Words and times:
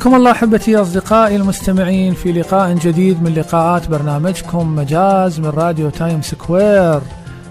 حياكم 0.00 0.14
الله 0.14 0.30
أحبتي 0.30 0.76
أصدقائي 0.76 1.36
المستمعين 1.36 2.14
في 2.14 2.32
لقاء 2.32 2.74
جديد 2.74 3.22
من 3.22 3.34
لقاءات 3.34 3.88
برنامجكم 3.88 4.76
مجاز 4.76 5.40
من 5.40 5.46
راديو 5.46 5.90
تايم 5.90 6.22
سكوير 6.22 7.00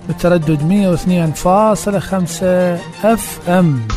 بالتردد 0.08 0.60
102.5 0.60 3.06
FM. 3.06 3.88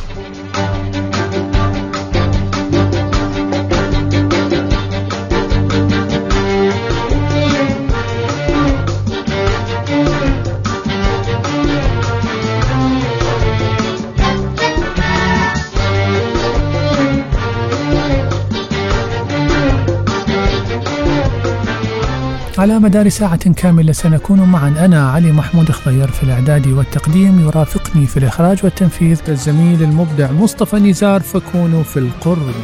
على 22.63 22.79
مدار 22.79 23.09
ساعة 23.09 23.53
كاملة 23.53 23.93
سنكون 23.93 24.41
معا. 24.41 24.69
أنا 24.69 25.11
علي 25.11 25.33
محمود 25.33 25.71
خضير 25.71 26.09
في 26.09 26.23
الإعداد 26.23 26.67
والتقديم 26.67 27.41
يرافقني 27.41 28.07
في 28.07 28.17
الإخراج 28.17 28.59
والتنفيذ. 28.65 29.21
الزميل 29.29 29.83
المبدع 29.83 30.33
مصطفى 30.33 30.77
نزار 30.77 31.21
فكونوا 31.21 31.83
في 31.83 31.99
القرب. 31.99 32.55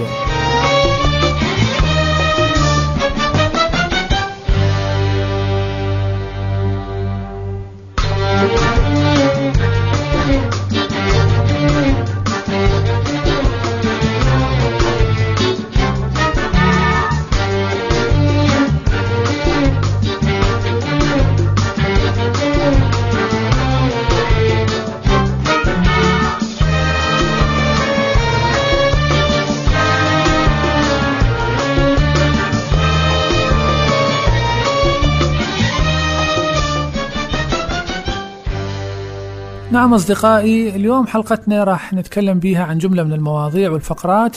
نعم 39.88 39.94
أصدقائي 39.94 40.76
اليوم 40.76 41.06
حلقتنا 41.06 41.64
راح 41.64 41.94
نتكلم 41.94 42.38
بيها 42.38 42.64
عن 42.64 42.78
جملة 42.78 43.02
من 43.02 43.12
المواضيع 43.12 43.70
والفقرات 43.70 44.36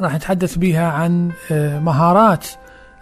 راح 0.00 0.14
نتحدث 0.14 0.58
بيها 0.58 0.90
عن 0.90 1.30
آه، 1.52 1.78
مهارات 1.78 2.46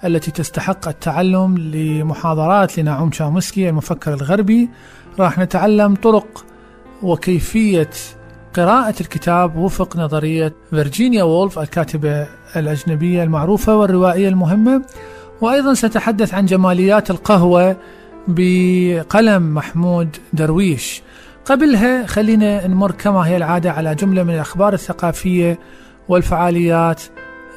التي 0.04 0.30
تستحق 0.30 0.88
التعلم 0.88 1.58
لمحاضرات 1.58 2.78
لنعوم 2.78 3.12
شامسكي 3.12 3.68
المفكر 3.68 4.14
الغربي. 4.14 4.68
راح 5.18 5.38
نتعلم 5.38 5.94
طرق 5.94 6.44
وكيفية 7.02 7.90
قراءة 8.54 8.94
الكتاب 9.00 9.56
وفق 9.56 9.96
نظرية 9.96 10.54
فيرجينيا 10.70 11.22
وولف 11.22 11.58
الكاتبة 11.58 12.26
الأجنبية 12.56 13.22
المعروفة 13.22 13.76
والروائية 13.76 14.28
المهمة. 14.28 14.82
وأيضا 15.40 15.74
سأتحدث 15.74 16.34
عن 16.34 16.46
جماليات 16.46 17.10
القهوة 17.10 17.76
بقلم 18.28 19.54
محمود 19.54 20.16
درويش. 20.32 21.02
قبلها 21.44 22.06
خلينا 22.06 22.66
نمر 22.66 22.92
كما 22.92 23.20
هي 23.20 23.36
العادة 23.36 23.72
على 23.72 23.94
جملة 23.94 24.22
من 24.22 24.34
الأخبار 24.34 24.72
الثقافية 24.72 25.58
والفعاليات 26.08 27.02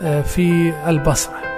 آه، 0.01 0.21
في 0.21 0.73
البصرة. 0.87 1.56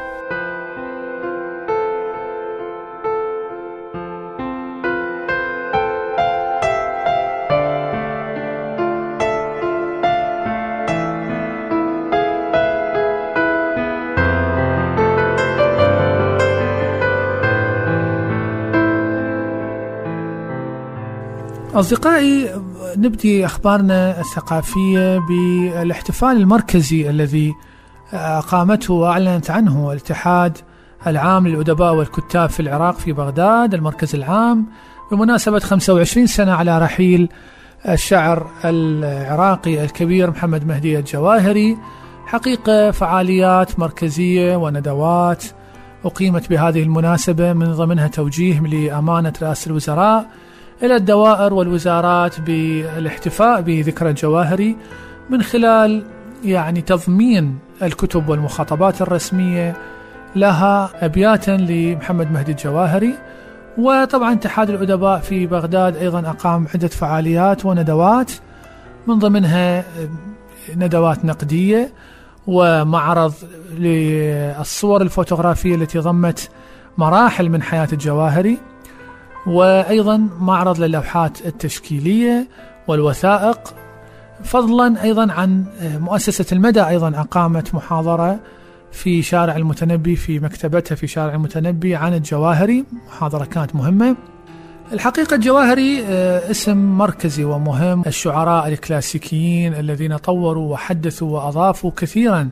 أصدقائي 21.74 22.62
نبدي 22.98 23.46
أخبارنا 23.46 24.20
الثقافية 24.20 25.18
بالاحتفال 25.18 26.38
المركزي 26.38 27.10
الذي 27.10 27.54
أقامته 28.14 28.94
وأعلنت 28.94 29.52
عنه 29.52 29.92
الاتحاد 29.92 30.58
العام 31.08 31.48
للأدباء 31.48 31.96
والكتاب 31.96 32.50
في 32.50 32.60
العراق 32.60 32.98
في 33.00 33.14
بغداد 33.14 33.74
المركز 33.74 34.16
العام 34.16 34.66
بمناسبة 35.12 35.60
25 35.60 36.28
سنة 36.28 36.52
على 36.52 36.80
رحيل 36.80 37.30
الشاعر 37.90 38.48
العراقي 38.66 39.84
الكبير 39.84 40.32
محمد 40.32 40.68
مهدي 40.68 41.00
الجواهري. 41.00 41.78
حقيقة 42.26 42.92
فعاليات 42.92 43.80
مركزية 43.80 44.56
وندوات 44.56 45.44
أقيمت 46.06 46.50
بهذه 46.50 46.84
المناسبة 46.84 47.54
من 47.54 47.74
ضمنها 47.74 48.08
توجيه 48.08 48.60
لأمانة 48.60 49.34
رئاسة 49.42 49.70
الوزراء 49.70 50.28
إلى 50.84 50.96
الدوائر 50.96 51.54
والوزارات 51.54 52.40
بالاحتفاء 52.40 53.62
بذكرى 53.62 54.10
الجواهري 54.10 54.76
من 55.30 55.42
خلال 55.42 56.04
يعني 56.44 56.82
تضمين 56.82 57.60
الكتب 57.82 58.30
والمخاطبات 58.30 59.02
الرسمية 59.02 59.76
لها 60.36 60.90
أبياتا 61.06 61.52
لمحمد 61.52 62.32
مهدي 62.32 62.52
الجواهري 62.52 63.14
وطبعا 63.78 64.34
اتحاد 64.34 64.70
الأدباء 64.70 65.20
في 65.20 65.48
بغداد 65.48 65.96
أيضا 65.96 66.20
أقام 66.20 66.68
عدة 66.74 66.88
فعاليات 66.88 67.66
وندوات 67.66 68.32
من 69.08 69.20
ضمنها 69.20 69.84
ندوات 70.76 71.26
نقدية 71.26 71.90
ومعرض 72.48 73.34
للصور 73.78 75.02
الفوتوغرافية 75.02 75.76
التي 75.76 76.00
ضمت 76.00 76.50
مراحل 76.98 77.50
من 77.50 77.62
حياة 77.62 77.88
الجواهري. 77.94 78.58
وأيضا 79.48 80.18
معرض 80.40 80.80
للوحات 80.80 81.46
التشكيلية 81.46 82.48
والوثائق 82.88 83.74
فضلا 84.44 85.04
أيضا 85.04 85.32
عن 85.32 85.66
مؤسسة 85.82 86.46
المدى 86.52 86.82
أيضا 86.82 87.10
أقامت 87.20 87.76
محاضرة 87.76 88.40
في 88.92 89.22
شارع 89.22 89.56
المتنبي 89.56 90.16
في 90.16 90.40
مكتبتها 90.40 90.96
في 90.96 91.08
شارع 91.08 91.34
المتنبي 91.34 91.96
عن 91.96 92.14
الجواهري. 92.14 92.86
محاضرة 93.08 93.46
كانت 93.46 93.76
مهمة. 93.76 94.16
الحقيقة 94.94 95.36
الجواهري 95.36 96.04
آه، 96.06 96.52
اسم 96.52 96.78
مركزي 96.78 97.44
ومهم. 97.44 98.04
الشعراء 98.08 98.68
الكلاسيكيين 98.68 99.74
الذين 99.74 100.18
طوروا 100.18 100.74
وحدثوا 100.74 101.30
وأضافوا 101.30 101.92
كثيرا 101.98 102.50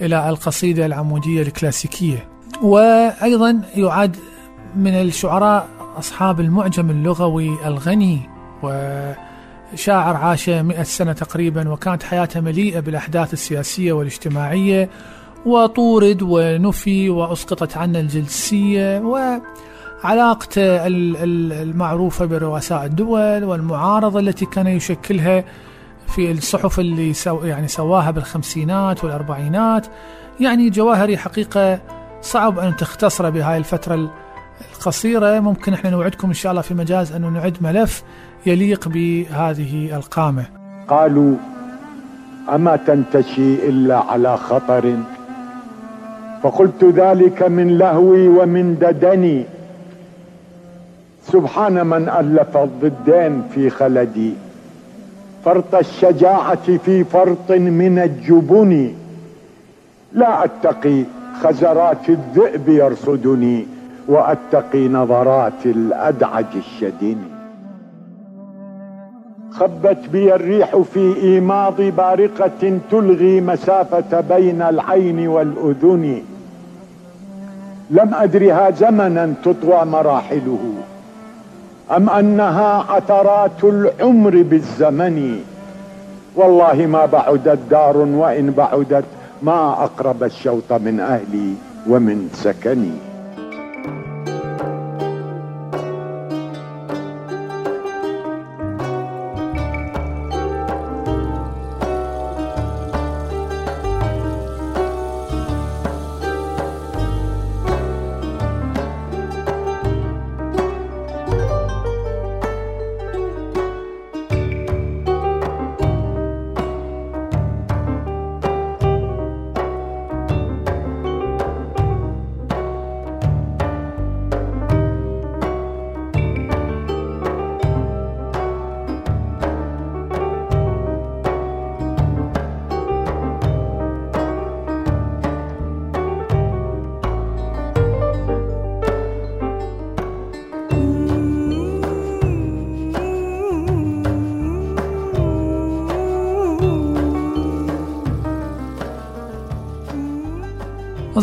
إلى 0.00 0.28
القصيدة 0.28 0.86
العمودية 0.86 1.42
الكلاسيكية. 1.42 2.28
وأيضا 2.62 3.60
يعد 3.76 4.16
من 4.76 4.94
الشعراء 4.94 5.68
أصحاب 5.98 6.40
المعجم 6.40 6.90
اللغوي 6.90 7.66
الغني 7.66 8.30
وشاعر 8.62 10.16
عاش 10.16 10.48
مئة 10.48 10.82
سنة 10.82 11.12
تقريبا 11.12 11.70
وكانت 11.70 12.02
حياته 12.02 12.40
مليئة 12.40 12.80
بالأحداث 12.80 13.32
السياسية 13.32 13.92
والاجتماعية 13.92 14.88
وطورد 15.46 16.18
ونفي 16.22 17.10
وأسقطت 17.10 17.76
عنه 17.76 18.00
الجنسية 18.00 18.98
وعلاقته 18.98 20.86
المعروفة 20.86 22.24
برؤساء 22.24 22.84
الدول 22.84 23.44
والمعارضة 23.44 24.20
التي 24.20 24.46
كان 24.46 24.66
يشكلها 24.66 25.44
في 26.14 26.30
الصحف 26.30 26.80
اللي 26.80 27.12
سو 27.12 27.44
يعني 27.44 27.68
سواها 27.68 28.10
بالخمسينات 28.10 29.04
والأربعينات. 29.04 29.86
يعني 30.40 30.70
جواهري 30.70 31.18
حقيقة 31.18 31.80
صعب 32.22 32.58
أن 32.58 32.76
تختصره 32.76 33.28
بهاي 33.28 33.56
الفترة 33.56 34.10
القصيرة 34.60 35.40
ممكن 35.40 35.72
إحنا 35.72 35.90
نوعدكم 35.90 36.28
إن 36.28 36.34
شاء 36.34 36.52
الله 36.52 36.62
في 36.62 36.74
مجاز 36.74 37.12
أنه 37.12 37.28
نعد 37.28 37.56
ملف 37.60 38.02
يليق 38.46 38.88
بهذه 38.88 39.96
القامة. 39.96 40.44
قالوا 40.88 41.36
أما 42.54 42.76
تنتشي 42.76 43.68
إلا 43.68 43.98
على 43.98 44.36
خطر. 44.36 44.96
فقلت 46.42 46.84
ذلك 46.84 47.42
من 47.42 47.78
لهوي 47.78 48.28
ومن 48.28 48.78
ددني. 48.78 49.44
سبحان 51.32 51.86
من 51.86 52.08
ألف 52.08 52.56
الضدين 52.56 53.42
في 53.54 53.70
خلدي. 53.70 54.34
فرط 55.44 55.74
الشجاعة 55.74 56.78
في 56.84 57.04
فرط 57.04 57.50
من 57.50 57.98
الجبن. 57.98 58.94
لا 60.12 60.44
أتقي 60.44 61.04
خزرات 61.42 62.08
الذئب 62.08 62.68
يرصدني. 62.68 63.66
وأتقي 64.08 64.88
نظرات 64.88 65.66
الأدعج 65.66 66.52
الشدن 66.56 67.16
خبت 69.54 69.98
بي 70.12 70.34
الريح 70.34 70.76
في 70.76 71.16
إيماض 71.22 71.80
بارقة 71.80 72.78
تلغي 72.90 73.40
مسافة 73.40 74.20
بين 74.20 74.62
العين 74.62 75.28
والأذن. 75.28 76.22
لم 77.90 78.14
أدرها 78.14 78.70
زمنا 78.70 79.34
تطوى 79.44 79.84
مراحله. 79.84 80.64
أم 81.96 82.10
أنها 82.10 82.84
عثرات 82.88 83.64
العمر 83.64 84.42
بالزمن. 84.42 85.38
والله 86.36 86.86
ما 86.86 87.06
بعدت 87.06 87.58
دار 87.70 87.96
وإن 87.96 88.50
بعدت 88.50 89.04
ما 89.42 89.84
أقرب 89.84 90.22
الشوط 90.22 90.72
من 90.72 91.00
أهلي 91.00 91.54
ومن 91.88 92.28
سكني. 92.32 92.96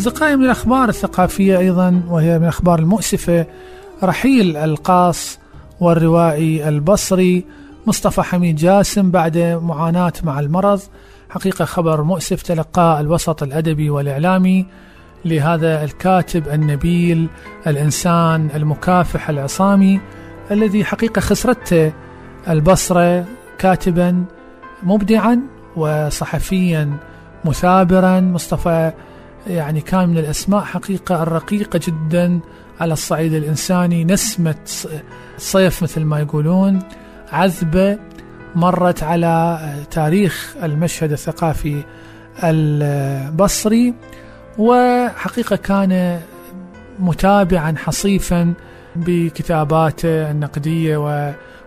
أصدقائي 0.02 0.36
من 0.36 0.46
الأخبار 0.46 0.90
الثقافية 0.90 1.58
أيضا 1.58 2.04
وهي 2.10 2.40
من 2.40 2.44
الأخبار 2.44 2.80
المؤسفة 2.80 3.46
رحيل 4.04 4.58
القاص 4.58 5.40
والروائي 5.80 6.70
البصري 6.70 7.46
مصطفى 7.88 8.22
حميد 8.22 8.56
جاسم 8.56 9.12
بعد 9.12 9.38
معاناة 9.64 10.14
مع 10.24 10.40
المرض. 10.40 10.82
حقيقة 11.30 11.66
خبر 11.66 12.04
مؤسف 12.04 12.42
تلقاه 12.42 13.00
الوسط 13.00 13.44
الأدبي 13.44 13.90
والإعلامي 13.90 14.66
لهذا 15.26 15.84
الكاتب 15.84 16.48
النبيل 16.48 17.28
الإنسان 17.68 18.50
المكافح 18.56 19.30
العصامي 19.30 20.00
الذي 20.52 20.86
حقيقة 20.86 21.22
خسرته 21.22 21.94
البصرة 22.50 23.26
كاتبا 23.58 24.26
مبدعا 24.84 25.42
وصحفيا 25.76 26.98
مثابرا 27.46 28.20
مصطفى 28.20 28.92
يعني 29.48 29.82
كان 29.82 30.10
من 30.10 30.18
الأسماء 30.18 30.62
حقيقة 30.62 31.24
الرقيقة 31.24 31.80
جدا 31.88 32.40
على 32.80 32.94
الصعيد 32.94 33.34
الإنساني 33.34 34.04
نسمة 34.04 34.56
صيف 35.38 35.84
مثل 35.84 36.02
ما 36.02 36.20
يقولون 36.20 36.80
عذبة 37.32 37.98
مرت 38.56 39.04
على 39.04 39.60
تاريخ 39.92 40.56
المشهد 40.64 41.12
الثقافي 41.12 41.84
البصري 42.44 43.94
وحقيقة 44.58 45.56
كان 45.56 46.20
متابعا 47.00 47.76
حصيفا 47.78 48.54
بكتاباته 48.96 50.32
النقدية 50.32 50.98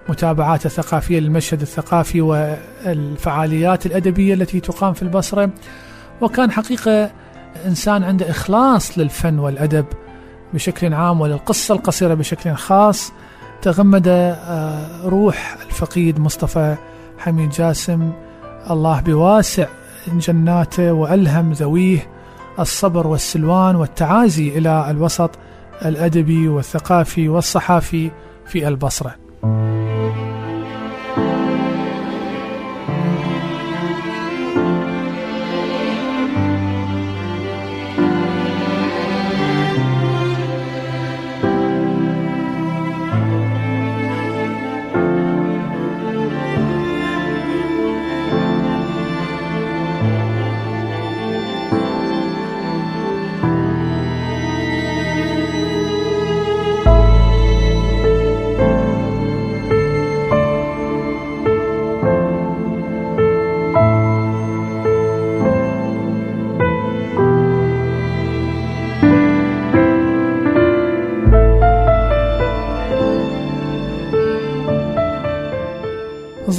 ومتابعاته 0.08 0.66
الثقافية 0.66 1.20
للمشهد 1.20 1.60
الثقافي 1.60 2.20
والفعاليات 2.20 3.86
الأدبية 3.86 4.34
التي 4.34 4.60
تقام 4.60 4.92
في 4.92 5.02
البصرة. 5.02 5.50
وكان 6.20 6.50
حقيقة 6.50 7.10
إنسان 7.66 8.04
عنده 8.04 8.30
إخلاص 8.30 8.98
للفن 8.98 9.38
والأدب 9.38 9.86
بشكل 10.54 10.94
عام 10.94 11.20
وللقصة 11.20 11.74
القصيرة 11.74 12.14
بشكل 12.14 12.54
خاص 12.54 13.12
تغمد 13.62 14.08
آه، 14.08 15.06
روح 15.08 15.56
الفقيد 15.66 16.20
مصطفى 16.20 16.76
حميد 17.18 17.50
جاسم. 17.50 18.12
الله 18.70 19.00
بواسع 19.00 19.66
جناته 20.08 20.92
وألهم 20.92 21.52
ذويه 21.52 22.06
الصبر 22.58 23.06
والسلوان 23.06 23.76
والتعازي 23.76 24.58
إلى 24.58 24.90
الوسط 24.90 25.30
الأدبي 25.84 26.48
والثقافي 26.48 27.28
والصحافي 27.28 28.10
في 28.46 28.68
البصرة. 28.68 29.14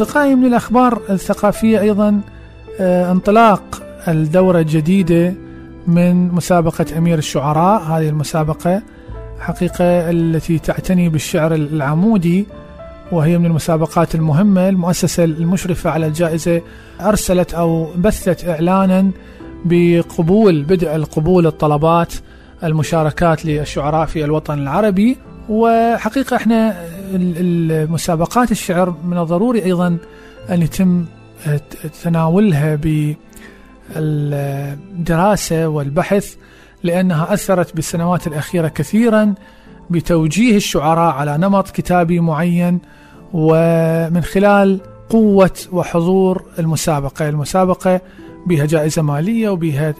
أصدقائي 0.05 0.35
من 0.35 0.45
الأخبار 0.45 1.01
الثقافية 1.09 1.79
أيضا 1.81 2.21
آه، 2.79 3.12
انطلاق 3.12 3.83
الدورة 4.07 4.59
الجديدة 4.59 5.33
من 5.88 6.27
مسابقة 6.27 6.85
أمير 6.97 7.17
الشعراء. 7.17 7.81
هذه 7.81 8.09
المسابقة 8.09 8.81
حقيقة 9.39 10.09
التي 10.09 10.59
تعتني 10.59 11.09
بالشعر 11.09 11.55
العمودي 11.55 12.45
وهي 13.12 13.38
من 13.38 13.45
المسابقات 13.45 14.15
المهمة 14.15 14.69
المؤسسة 14.69 15.24
المشرفة 15.24 15.89
على 15.89 16.07
الجائزة. 16.07 16.62
أرسلت 17.01 17.53
أو 17.53 17.88
بثت 17.97 18.47
إعلانا 18.47 19.12
بقبول 19.65 20.63
بدء 20.63 20.95
القبول 20.95 21.47
الطلبات 21.47 22.13
المشاركات 22.63 23.45
للشعراء 23.45 24.05
في 24.05 24.25
الوطن 24.25 24.59
العربي. 24.59 25.17
وحقيقة 25.49 26.35
إحنا 26.35 26.75
المسابقات 27.13 28.51
الشعر 28.51 28.95
من 29.05 29.17
الضروري 29.17 29.63
أيضا 29.65 29.97
أن 30.49 30.61
يتم 30.61 31.05
تناولها 32.03 32.75
بالدراسة 33.95 35.67
والبحث 35.67 36.35
لأنها 36.83 37.33
أثرت 37.33 37.75
بالسنوات 37.75 38.27
الأخيرة 38.27 38.67
كثيرا 38.67 39.33
بتوجيه 39.89 40.55
الشعراء 40.55 41.13
على 41.13 41.37
نمط 41.37 41.69
كتابي 41.69 42.19
معين 42.19 42.79
ومن 43.33 44.21
خلال 44.21 44.79
قوة 45.09 45.51
وحضور 45.71 46.43
المسابقة. 46.59 47.29
المسابقة 47.29 48.01
بها 48.47 48.65
جائزة 48.65 49.01
مالية 49.01 49.49
وبها 49.49 49.93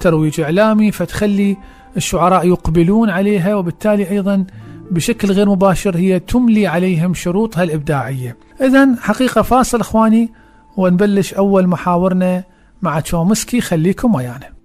ترويج 0.00 0.40
إعلامي 0.40 0.92
فتخلي 0.92 1.56
الشعراء 1.96 2.46
يقبلون 2.48 3.10
عليها 3.10 3.54
وبالتالي 3.54 4.10
أيضا 4.10 4.44
بشكل 4.90 5.32
غير 5.32 5.48
مباشر 5.48 5.96
هي 5.96 6.20
تملي 6.20 6.66
عليهم 6.66 7.14
شروطها 7.14 7.62
الإبداعية. 7.62 8.36
إذا 8.60 8.96
حقيقة 9.00 9.42
فاصل 9.42 9.80
إخواني 9.80 10.32
ونبلش 10.76 11.34
أول 11.34 11.66
محاورنا 11.66 12.44
مع 12.82 13.00
تشومسكي. 13.00 13.60
خليكم 13.60 14.14
ويانا. 14.14 14.57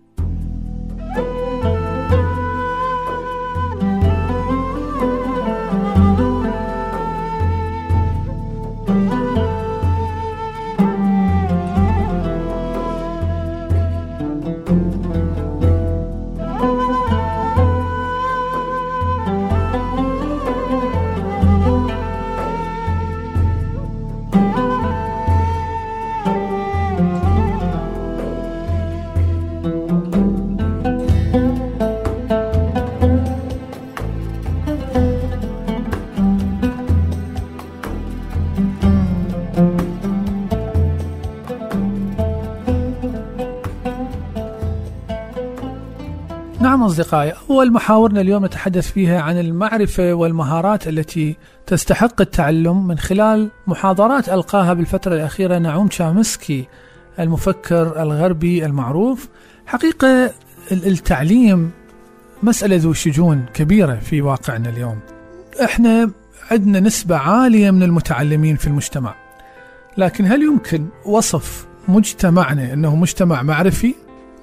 نعم 46.64 46.84
أصدقائي 46.84 47.34
أول 47.50 47.72
محاورنا 47.74 48.22
اليوم 48.22 48.46
نتحدث 48.46 48.92
فيها 48.92 49.22
عن 49.22 49.40
المعرفة 49.40 50.14
والمهارات 50.14 50.88
التي 50.88 51.36
تستحق 51.68 52.22
التعلم 52.22 52.88
من 52.88 52.98
خلال 52.98 53.50
محاضرات 53.68 54.30
ألقاها 54.30 54.74
بالفترة 54.74 55.16
الأخيرة 55.16 55.58
نعوم 55.58 55.88
تشامسكي 55.88 56.68
المفكر 57.20 58.02
الغربي 58.02 58.66
المعروف. 58.66 59.30
حقيقة 59.66 60.32
التعليم 60.72 61.72
مسألة 62.44 62.76
ذو 62.76 62.94
شجون 62.94 63.46
كبيرة 63.54 63.96
في 63.96 64.22
واقعنا 64.22 64.70
اليوم. 64.70 65.00
إحنا 65.64 66.12
عندنا 66.52 66.80
نسبة 66.80 67.18
عالية 67.18 67.72
من 67.72 67.84
المتعلمين 67.84 68.56
في 68.56 68.68
المجتمع 68.68 69.16
لكن 69.98 70.26
هل 70.26 70.42
يمكن 70.42 70.86
وصف 71.06 71.66
مجتمعنا 71.88 72.74
إنه 72.74 72.96
مجتمع 72.96 73.44
معرفي 73.44 73.96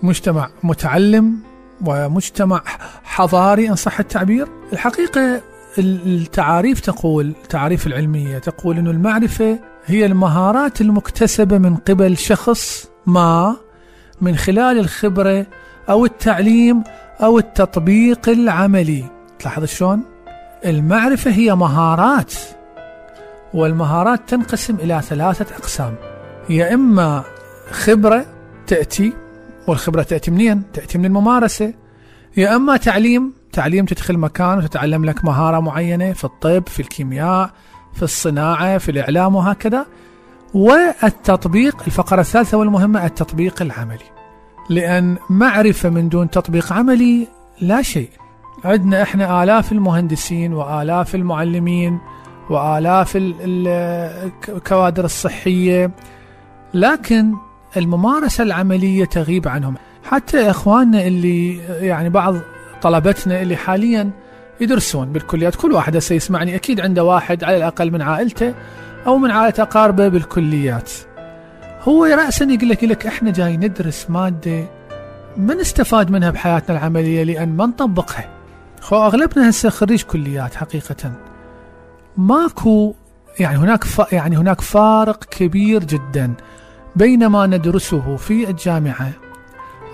مجتمع 0.02 0.50
متعلم 0.62 1.49
ومجتمع 1.86 2.62
حضاري 3.04 3.68
إن 3.68 3.74
صح 3.74 3.98
التعبير؟ 3.98 4.48
الحقيقة 4.72 5.40
التعاريف 5.78 6.80
تقول 6.80 7.26
التعاريف 7.26 7.86
العلمية 7.86 8.38
تقول 8.38 8.78
أن 8.78 8.86
المعرفة 8.86 9.58
هي 9.86 10.06
المهارات 10.06 10.80
المكتسبة 10.80 11.58
من 11.58 11.76
قبل 11.76 12.16
شخص 12.16 12.88
ما 13.06 13.56
من 14.20 14.36
خلال 14.36 14.78
الخبرة 14.78 15.46
أو 15.88 16.04
التعليم 16.04 16.84
أو 17.22 17.38
التطبيق 17.38 18.28
العملي. 18.28 19.04
تلاحظ 19.38 19.64
شلون؟ 19.64 20.02
المعرفة 20.64 21.30
هي 21.30 21.54
مهارات 21.54 22.34
والمهارات 23.54 24.20
تنقسم 24.28 24.74
إلى 24.74 25.02
ثلاثة 25.02 25.56
أقسام. 25.56 25.94
هي 26.48 26.74
إما 26.74 27.24
خبرة 27.70 28.26
تأتي 28.66 29.12
والخبرة 29.66 30.02
تأتي 30.02 30.30
منين؟ 30.30 30.62
تأتي 30.72 30.98
من 30.98 31.04
الممارسة. 31.04 31.74
يا 32.36 32.56
أما 32.56 32.76
تعليم 32.76 33.32
تعليم 33.52 33.84
تدخل 33.84 34.18
مكان 34.18 34.58
وتتعلم 34.58 35.04
لك 35.04 35.24
مهارة 35.24 35.60
معينة 35.60 36.12
في 36.12 36.24
الطب 36.24 36.68
في 36.68 36.80
الكيمياء 36.80 37.50
في 37.94 38.02
الصناعة 38.02 38.78
في 38.78 38.90
الإعلام 38.90 39.36
وهكذا. 39.36 39.86
والتطبيق 40.54 41.82
الفقرة 41.86 42.20
الثالثة 42.20 42.58
والمهمة 42.58 43.06
التطبيق 43.06 43.62
العملي. 43.62 44.04
لأن 44.70 45.16
معرفة 45.30 45.90
من 45.90 46.08
دون 46.08 46.30
تطبيق 46.30 46.72
عملي 46.72 47.28
لا 47.60 47.82
شيء. 47.82 48.10
عندنا 48.64 49.02
إحنا 49.02 49.42
آلاف 49.42 49.72
المهندسين 49.72 50.52
وآلاف 50.52 51.14
المعلمين 51.14 51.98
وآلاف 52.50 53.12
الكوادر 54.48 55.04
الصحية. 55.04 55.90
لكن 56.74 57.34
الممارسة 57.76 58.44
العملية 58.44 59.04
تغيب 59.04 59.48
عنهم. 59.48 59.74
حتى 60.04 60.50
إخواننا 60.50 61.06
اللي 61.06 61.56
يعني 61.86 62.08
بعض 62.08 62.34
طلبتنا 62.82 63.42
اللي 63.42 63.56
حاليا 63.56 64.10
يدرسون 64.60 65.12
بالكليات. 65.12 65.54
كل 65.54 65.72
واحد 65.72 65.98
سيسمعني 65.98 66.54
أكيد 66.54 66.80
عنده 66.80 67.04
واحد 67.04 67.44
على 67.44 67.56
الأقل 67.56 67.90
من 67.90 68.02
عائلته 68.02 68.54
أو 69.06 69.18
من 69.18 69.30
عائلة 69.30 69.54
أقاربه 69.58 70.08
بالكليات. 70.08 70.90
هو 71.82 72.04
رأسا 72.04 72.44
يقول 72.44 72.68
لك, 72.68 72.84
لك 72.84 73.06
إحنا 73.06 73.30
جاي 73.30 73.56
ندرس 73.56 74.10
مادة 74.10 74.64
ما 75.36 75.54
نستفاد 75.54 76.10
منها 76.10 76.30
بحياتنا 76.30 76.78
العملية 76.78 77.22
لأن 77.22 77.56
ما 77.56 77.66
نطبقها. 77.66 78.28
خو 78.80 78.96
أغلبنا 78.96 79.50
هسه 79.50 79.68
خريج 79.68 80.02
كليات 80.02 80.54
حقيقة. 80.54 81.12
ماكو 82.16 82.94
يعني 83.40 83.58
هناك 83.58 83.84
يعني 84.12 84.36
هناك 84.36 84.60
فارق 84.60 85.24
كبير 85.24 85.84
جدا. 85.84 86.34
بين 86.96 87.26
ما 87.26 87.46
ندرسه 87.46 88.16
في 88.16 88.50
الجامعة 88.50 89.10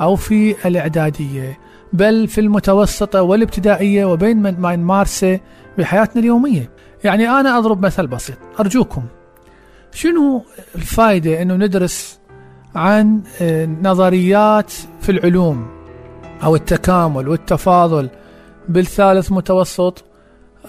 أو 0.00 0.16
في 0.16 0.68
الإعدادية 0.68 1.58
بل 1.92 2.28
في 2.28 2.40
المتوسطة 2.40 3.22
والابتدائية 3.22 4.04
وبين 4.04 4.60
ما 4.60 4.76
نمارسه 4.76 5.40
بحياتنا 5.78 6.20
اليومية. 6.22 6.70
يعني 7.04 7.28
أنا 7.28 7.58
أضرب 7.58 7.84
مثل 7.84 8.06
بسيط. 8.06 8.36
أرجوكم 8.60 9.02
شنو 9.92 10.44
الفائدة 10.74 11.42
أنه 11.42 11.54
ندرس 11.54 12.18
عن 12.74 13.22
آه، 13.40 13.68
نظريات 13.82 14.72
في 15.00 15.12
العلوم 15.12 15.66
أو 16.42 16.56
التكامل 16.56 17.28
والتفاضل 17.28 18.08
بالثالث 18.68 19.32
متوسط؟ 19.32 20.04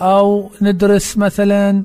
أو 0.02 0.52
ندرس 0.62 1.18
مثلا 1.18 1.84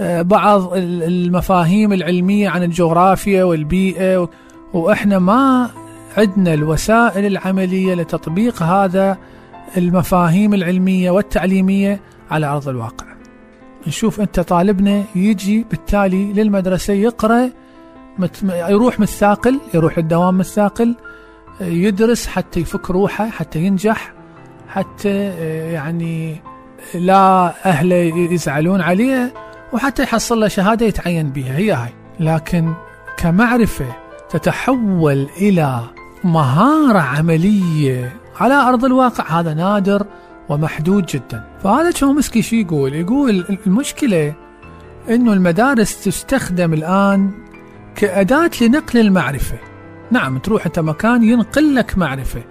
بعض 0.00 0.70
المفاهيم 0.74 1.92
العلمية 1.92 2.48
عن 2.48 2.62
الجغرافيا 2.62 3.44
والبيئة 3.44 4.30
وإحنا 4.72 5.18
ما 5.18 5.70
عندنا 6.16 6.54
الوسائل 6.54 7.26
العملية 7.26 7.94
لتطبيق 7.94 8.62
هذا 8.62 9.18
المفاهيم 9.76 10.54
العلمية 10.54 11.10
والتعليمية 11.10 12.00
على 12.30 12.46
أرض 12.46 12.68
الواقع. 12.68 13.06
نشوف 13.86 14.20
أنت 14.20 14.40
طالبنا 14.40 15.04
يجي 15.14 15.66
بالتالي 15.70 16.32
للمدرسة 16.32 16.94
يقرأ 16.94 17.50
يروح 18.44 19.00
مثاقل 19.00 19.60
يروح 19.74 19.98
الدوام 19.98 20.38
مثاقل 20.38 20.96
يدرس 21.60 22.26
حتى 22.26 22.60
يفك 22.60 22.90
روحه 22.90 23.28
حتى 23.28 23.58
ينجح 23.58 24.12
حتى 24.68 25.28
يعني 25.72 26.36
لا 26.94 27.54
أهله 27.68 27.96
يزعلون 28.32 28.80
عليه. 28.80 29.34
وحتى 29.72 30.02
يحصل 30.02 30.40
له 30.40 30.48
شهادة 30.48 30.86
يتعين 30.86 31.30
بها 31.30 31.56
هي 31.56 31.72
هاي. 31.72 31.92
لكن 32.20 32.74
كمعرفة 33.16 33.96
تتحول 34.30 35.28
إلى 35.36 35.80
مهارة 36.24 36.98
عملية 36.98 38.16
على 38.40 38.54
أرض 38.54 38.84
الواقع 38.84 39.40
هذا 39.40 39.54
نادر 39.54 40.06
ومحدود 40.48 41.06
جدا. 41.06 41.44
فهذا 41.64 41.90
تشومسكي 41.90 42.42
شو 42.42 42.56
يقول؟ 42.56 42.94
يقول 42.94 43.58
المشكلة 43.66 44.34
أنه 45.10 45.32
المدارس 45.32 46.04
تستخدم 46.04 46.72
الآن 46.72 47.30
كأداة 47.94 48.50
لنقل 48.60 49.00
المعرفة. 49.00 49.58
نعم 50.10 50.38
تروح 50.38 50.66
أنت 50.66 50.78
مكان 50.78 51.22
ينقل 51.22 51.74
لك 51.74 51.98
معرفة. 51.98 52.42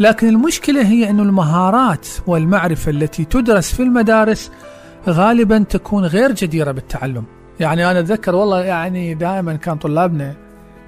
لكن 0.00 0.28
المشكلة 0.28 0.82
هي 0.82 1.10
أن 1.10 1.20
المهارات 1.20 2.06
والمعرفة 2.26 2.90
التي 2.90 3.24
تدرس 3.24 3.74
في 3.74 3.82
المدارس 3.82 4.50
غالبا 5.10 5.58
تكون 5.58 6.04
غير 6.04 6.32
جديرة 6.32 6.72
بالتعلم. 6.72 7.24
يعني 7.60 7.90
أنا 7.90 8.00
أتذكر 8.00 8.34
والله 8.34 8.64
يعني 8.64 9.14
دائما 9.14 9.56
كان 9.56 9.76
طلابنا 9.76 10.34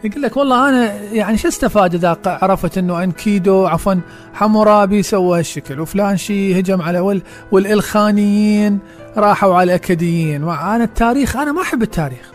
يقول 0.05 0.23
لك 0.23 0.37
والله 0.37 0.69
أنا 0.69 0.95
يعني 0.95 1.39
شو 1.39 1.49
استفاد 1.49 1.95
إذا 1.95 2.17
عرفت 2.27 2.79
أنه 2.79 3.03
أنكيدو 3.03 3.67
عفوا 3.67 3.95
حمورابي 4.35 5.03
سوى 5.03 5.39
هالشكل 5.39 5.81
وفلان 5.81 6.17
شي 6.17 6.61
هجم 6.61 6.83
على 6.83 7.01
وال 7.01 7.23
والإلخانيين 7.53 8.79
راحوا 9.17 9.55
على 9.55 9.65
الأكاديين. 9.65 10.49
أنا 10.49 10.85
التاريخ 10.85 11.37
أنا 11.37 11.53
ما 11.53 11.63
أحب 11.63 11.83
التاريخ. 11.83 12.33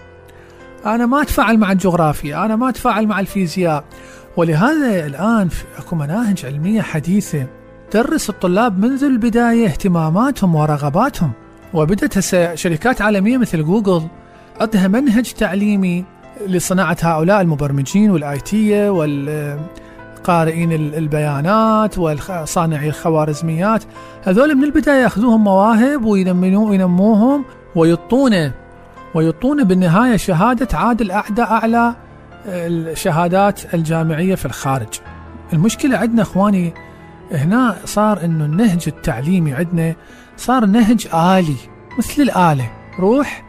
أنا 0.85 1.05
ما 1.05 1.21
أتفاعل 1.21 1.57
مع 1.57 1.71
الجغرافيا 1.71 2.45
أنا 2.45 2.55
ما 2.55 2.69
أتفاعل 2.69 3.07
مع 3.07 3.19
الفيزياء. 3.19 3.83
ولهذا 4.37 5.05
الآن 5.05 5.49
أكو 5.77 5.95
مناهج 5.95 6.45
علمية 6.45 6.81
حديثة 6.81 7.45
تدرس 7.91 8.29
الطلاب 8.29 8.79
منذ 8.79 9.03
البداية 9.03 9.65
اهتماماتهم 9.65 10.55
ورغباتهم. 10.55 11.31
وبدأت 11.75 12.17
هسه 12.17 12.55
شركات 12.55 13.01
عالمية 13.01 13.37
مثل 13.37 13.63
جوجل 13.63 14.07
عندها 14.61 14.87
منهج 14.87 15.31
تعليمي 15.31 16.05
لصناعة 16.47 16.97
هؤلاء 17.01 17.41
المبرمجين 17.41 18.11
وال 18.11 18.39
IT 18.39 18.89
قارئين 20.23 20.71
البيانات 20.71 21.97
وصانعي 21.97 22.87
الخوارزميات. 22.87 23.83
هذول 24.23 24.55
من 24.55 24.63
البداية 24.63 25.03
يأخذوهم 25.03 25.43
مواهب 25.43 26.05
وينموهم 26.05 27.45
ويطونه. 27.75 28.51
ويطونه 29.15 29.63
بالنهاية 29.63 30.15
شهادة 30.15 30.77
عادل 30.77 31.11
أعدى 31.11 31.41
أعلى 31.41 31.95
الشهادات 32.45 33.73
الجامعية 33.73 34.35
في 34.35 34.45
الخارج. 34.45 34.99
المشكلة 35.53 35.97
عندنا 35.97 36.21
إخواني 36.21 36.73
هنا 37.31 37.75
صار 37.85 38.25
أنه 38.25 38.45
النهج 38.45 38.83
التعليمي 38.87 39.53
عندنا 39.53 39.95
صار 40.37 40.65
نهج 40.65 41.07
آلي 41.13 41.55
مثل 41.97 42.21
الآلة. 42.21 42.71
روح 42.99 43.43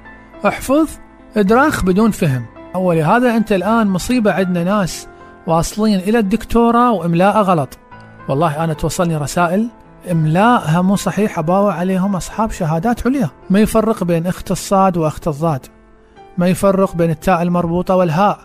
احفظ 0.46 0.88
ادراخ 1.36 1.84
بدون 1.84 2.10
فهم. 2.10 2.46
ولهذا 2.74 3.36
أنت 3.36 3.52
الآن 3.52 3.86
مصيبة 3.86 4.32
عندنا 4.32 4.64
ناس 4.64 5.08
واصلين 5.46 5.98
إلى 5.98 6.18
الدكتوراه 6.18 6.92
وإملاء 6.92 7.42
غلط. 7.42 7.78
والله 8.28 8.64
أنا 8.64 8.72
توصلني 8.72 9.16
رسائل 9.16 9.68
إملاءها 10.10 10.82
مو 10.82 10.96
صحيح 10.96 11.38
أباوع 11.38 11.74
عليهم 11.74 12.16
أصحاب 12.16 12.50
شهادات 12.50 13.06
عليا. 13.06 13.30
ما 13.50 13.60
يفرق 13.60 14.04
بين 14.04 14.26
أخت 14.26 14.50
الصاد 14.50 14.96
وأخت 14.96 15.28
الضاد. 15.28 15.66
ما 16.38 16.48
يفرق 16.48 16.96
بين 16.96 17.10
التاء 17.10 17.42
المربوطة 17.42 17.96
والهاء. 17.96 18.38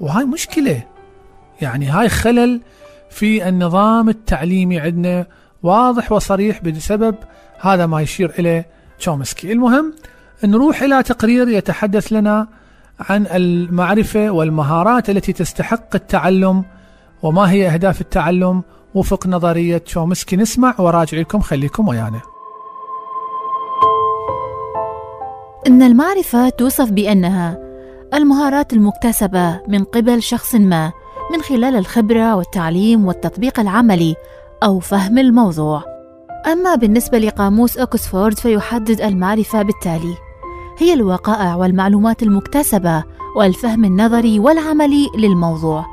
وهاي 0.00 0.24
مشكلة. 0.24 0.82
يعني 1.60 1.86
هاي 1.86 2.08
خلل 2.08 2.60
في 3.10 3.48
النظام 3.48 4.08
التعليمي 4.08 4.80
عندنا 4.80 5.26
واضح 5.62 6.12
وصريح 6.12 6.62
بسبب 6.62 7.14
هذا 7.62 7.86
ما 7.86 8.00
يشير 8.00 8.32
إليه 8.38 8.66
تشومسكي. 8.98 9.52
المهم 9.52 9.94
نروح 10.44 10.82
إلى 10.82 11.02
تقرير 11.02 11.48
يتحدث 11.48 12.12
لنا 12.12 12.48
عن 13.00 13.26
المعرفة 13.26 14.30
والمهارات 14.30 15.10
التي 15.10 15.32
تستحق 15.32 15.94
التعلم 15.94 16.64
وما 17.22 17.50
هي 17.50 17.68
أهداف 17.68 18.00
التعلم. 18.00 18.62
وفق 18.94 19.26
نظرية 19.26 19.78
تشومسكي. 19.78 20.36
نسمع 20.36 20.74
وراجع 20.78 21.18
لكم. 21.18 21.40
خليكم 21.40 21.88
ويانا. 21.88 22.20
إن 25.66 25.82
المعرفة 25.82 26.48
توصف 26.48 26.90
بأنها 26.90 27.58
المهارات 28.14 28.72
المكتسبة 28.72 29.60
من 29.68 29.84
قبل 29.84 30.22
شخص 30.22 30.54
ما 30.54 30.92
من 31.32 31.42
خلال 31.42 31.76
الخبرة 31.76 32.36
والتعليم 32.36 33.06
والتطبيق 33.06 33.60
العملي 33.60 34.16
أو 34.62 34.78
فهم 34.78 35.18
الموضوع. 35.18 35.91
أما 36.46 36.74
بالنسبة 36.74 37.18
لقاموس 37.18 37.78
أوكسفورد 37.78 38.38
فيحدد 38.38 39.00
المعرفة 39.00 39.62
بالتالي: 39.62 40.14
هي 40.78 40.94
الوقائع 40.94 41.54
والمعلومات 41.54 42.22
المكتسبة 42.22 43.04
والفهم 43.36 43.84
النظري 43.84 44.38
والعملي 44.38 45.08
للموضوع. 45.18 45.86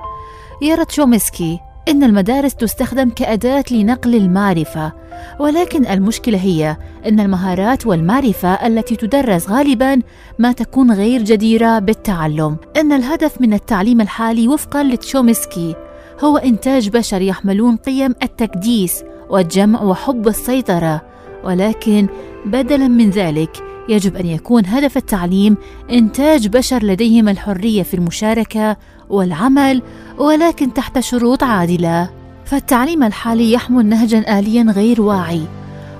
يرى 0.61 0.85
تشومسكي 0.85 1.59
إن 1.87 2.03
المدارس 2.03 2.55
تستخدم 2.55 3.09
كأداة 3.09 3.63
لنقل 3.71 4.15
المعرفة، 4.15 4.93
ولكن 5.39 5.85
المشكلة 5.85 6.37
هي 6.37 6.77
أن 7.05 7.19
المهارات 7.19 7.87
والمعرفة 7.87 8.67
التي 8.67 8.95
تدرس 8.95 9.49
غالبا 9.49 10.01
ما 10.39 10.51
تكون 10.51 10.91
غير 10.91 11.23
جديرة 11.23 11.79
بالتعلم. 11.79 12.57
إن 12.77 12.91
الهدف 12.91 13.41
من 13.41 13.53
التعليم 13.53 14.01
الحالي 14.01 14.47
وفقا 14.47 14.83
لتشومسكي 14.83 15.75
هو 16.23 16.37
إنتاج 16.37 16.89
بشر 16.89 17.21
يحملون 17.21 17.77
قيم 17.77 18.15
التكديس 18.23 19.03
والجمع 19.29 19.81
وحب 19.81 20.27
السيطرة، 20.27 21.01
ولكن 21.43 22.07
بدلا 22.45 22.87
من 22.87 23.09
ذلك 23.09 23.63
يجب 23.89 24.15
أن 24.15 24.25
يكون 24.25 24.65
هدف 24.65 24.97
التعليم 24.97 25.57
إنتاج 25.91 26.47
بشر 26.47 26.83
لديهم 26.83 27.29
الحرية 27.29 27.83
في 27.83 27.93
المشاركة 27.93 28.77
والعمل 29.09 29.81
ولكن 30.17 30.73
تحت 30.73 30.99
شروط 30.99 31.43
عادلة. 31.43 32.09
فالتعليم 32.45 33.03
الحالي 33.03 33.51
يحمل 33.51 33.85
نهجا 33.85 34.39
اليا 34.39 34.63
غير 34.63 35.01
واعي 35.01 35.41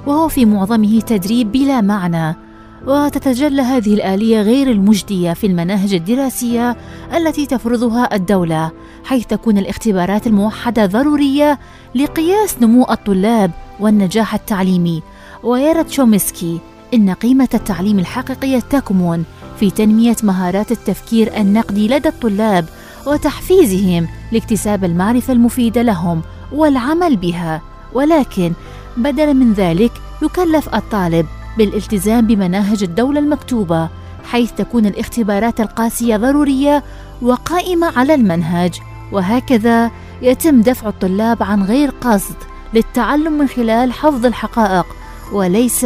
وهو 0.08 0.28
في 0.28 0.46
معظمه 0.46 1.00
تدريب 1.00 1.52
بلا 1.52 1.82
معنى. 1.82 2.49
وتتجلى 2.88 3.62
هذه 3.62 3.94
الآلية 3.94 4.42
غير 4.42 4.72
المجدية 4.72 5.34
في 5.34 5.48
المناهج 5.48 5.94
الدراسية 5.94 6.78
التي 7.18 7.46
تفرضها 7.46 8.16
الدولة، 8.16 8.72
حيث 9.04 9.26
تكون 9.26 9.58
الاختبارات 9.58 10.28
الموحدة 10.28 10.86
ضرورية 10.86 11.60
لقياس 11.96 12.62
نمو 12.62 12.86
الطلاب 12.92 13.52
والنجاح 13.80 14.34
التعليمي، 14.34 15.04
ويرى 15.44 15.84
تشومسكي 15.84 16.60
إن 16.94 17.14
قيمة 17.14 17.50
التعليم 17.54 18.00
الحقيقية 18.00 18.60
تكمن 18.60 19.24
في 19.60 19.72
تنمية 19.72 20.16
مهارات 20.24 20.72
التفكير 20.72 21.38
النقدي 21.38 21.88
لدى 21.88 22.10
الطلاب 22.10 22.66
وتحفيزهم 23.08 24.08
لاكتساب 24.32 24.84
المعرفة 24.84 25.34
المفيدة 25.34 25.82
لهم 25.82 26.22
والعمل 26.52 27.18
بها، 27.18 27.62
ولكن 27.94 28.54
بدلا 28.98 29.34
من 29.34 29.54
ذلك 29.54 29.92
يكلف 30.22 30.76
الطالب 30.76 31.26
بالالتزام 31.60 32.28
بمناهج 32.28 32.84
الدولة 32.84 33.20
المكتوبة، 33.20 33.90
حيث 34.24 34.52
تكون 34.52 34.86
الاختبارات 34.86 35.62
القاسية 35.62 36.18
ضرورية 36.18 36.84
وقائمة 37.22 38.00
على 38.00 38.14
المنهج، 38.14 38.80
وهكذا 39.12 39.92
يتم 40.22 40.62
دفع 40.62 40.90
الطلاب 40.90 41.44
عن 41.44 41.64
غير 41.64 41.90
قصد 42.02 42.36
للتعلم 42.74 43.34
من 43.34 43.48
خلال 43.48 43.94
حفظ 43.94 44.26
الحقائق 44.26 44.86
وليس 45.34 45.84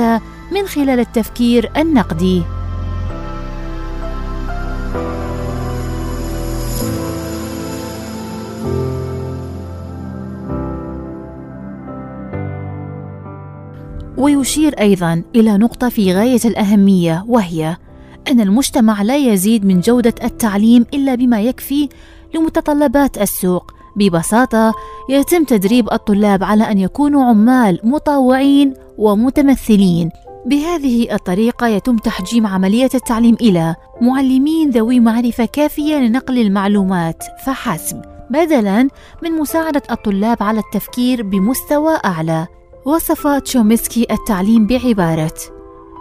من 0.52 0.68
خلال 0.68 1.00
التفكير 1.00 1.72
النقدي. 1.78 2.44
ويشير 14.18 14.80
أيضا 14.80 15.24
إلى 15.36 15.58
نقطة 15.58 15.90
في 15.90 16.14
غاية 16.14 16.40
الأهمية 16.46 17.26
وهي 17.28 17.78
أن 18.32 18.42
المجتمع 18.42 19.02
لا 19.02 19.16
يزيد 19.16 19.66
من 19.66 19.80
جودة 19.80 20.14
التعليم 20.24 20.86
إلا 20.94 21.16
بما 21.16 21.42
يكفي 21.42 21.90
لمتطلبات 22.36 23.18
السوق. 23.18 23.74
ببساطة 23.96 24.74
يتم 25.10 25.44
تدريب 25.44 25.94
الطلاب 25.94 26.44
على 26.44 26.64
أن 26.64 26.78
يكونوا 26.78 27.24
عمال 27.24 27.80
مطوعين 27.84 28.74
ومتمثلين. 28.98 30.10
بهذه 30.46 31.14
الطريقة 31.14 31.68
يتم 31.68 31.98
تحجيم 31.98 32.48
عملية 32.48 32.90
التعليم 32.94 33.36
إلى 33.42 33.76
معلمين 34.02 34.70
ذوي 34.70 35.00
معرفة 35.00 35.46
كافية 35.46 35.96
لنقل 35.96 36.40
المعلومات. 36.40 37.24
فحسب، 37.46 38.02
بدلاً 38.30 38.90
من 39.24 39.32
مساعدة 39.32 39.84
الطلاب 39.92 40.44
على 40.44 40.60
التفكير 40.60 41.24
بمستوى 41.24 41.98
أعلى. 42.06 42.48
وصف 42.86 43.28
تشومسكي 43.28 44.08
التعليم 44.12 44.68
بعبارة: 44.68 45.34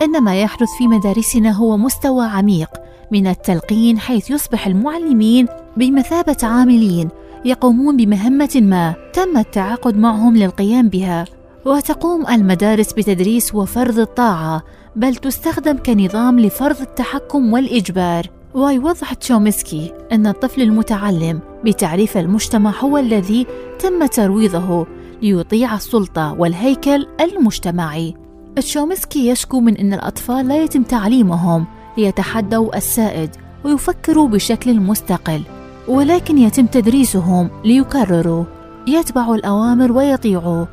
إن 0.03 0.23
ما 0.23 0.41
يحدث 0.41 0.69
في 0.79 0.87
مدارسنا 0.87 1.51
هو 1.51 1.77
مستوى 1.77 2.27
عميق 2.27 2.69
من 3.11 3.27
التلقين 3.27 3.99
حيث 3.99 4.31
يصبح 4.31 4.67
المعلمين 4.67 5.47
بمثابة 5.77 6.37
عاملين 6.43 7.09
يقومون 7.45 7.97
بمهمة 7.97 8.51
ما 8.55 8.95
تم 9.13 9.39
التعاقد 9.39 9.97
معهم 9.97 10.37
للقيام 10.37 10.89
بها 10.89 11.25
وتقوم 11.65 12.27
المدارس 12.27 12.93
بتدريس 12.93 13.55
وفرض 13.55 13.99
الطاعة 13.99 14.63
بل 14.97 15.17
تستخدم 15.17 15.77
كنظام 15.77 16.41
لفرض 16.41 16.81
التحكم 16.81 17.53
والإجبار. 17.53 18.27
ويوضح 18.55 19.15
تشومسكي 19.15 19.93
أن 20.13 20.27
الطفل 20.27 20.63
المتعلم 20.63 21.41
بتعريف 21.65 22.17
المجتمع 22.17 22.71
هو 22.81 22.99
الذي 22.99 23.47
تم 23.79 24.07
ترويضه 24.07 24.87
ليطيع 25.23 25.75
السلطة 25.75 26.33
والهيكل 26.33 27.07
المجتمعي. 27.21 28.15
تشومسكي 28.57 29.29
يشكو 29.29 29.61
من 29.61 29.77
أن 29.77 29.93
الأطفال 29.93 30.49
لا 30.49 30.65
يتم 30.65 30.83
تعليمهم. 30.83 31.67
ليتحدوا 31.99 32.77
السائد 32.77 33.31
ويفكروا 33.65 34.29
بشكل 34.29 34.81
مستقل 34.81 35.43
ولكن 35.89 36.39
يتم 36.39 36.67
تدريسهم 36.67 37.51
ليكرروا. 37.65 38.45
يتبعوا 38.87 39.37
الأوامر 39.37 39.93
ويطيعوا 39.93 40.67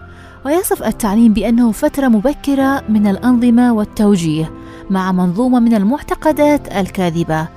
ويصف 0.46 0.84
التعليم 0.84 1.34
بأنه 1.34 1.72
فترة 1.72 2.08
مبكرة 2.08 2.84
من 2.90 3.08
الأنظمة 3.08 3.74
والتوجيه 3.74 4.52
مع 4.90 5.12
منظومة 5.12 5.60
من 5.60 5.74
المعتقدات 5.74 6.76
الكاذبة. 6.76 7.48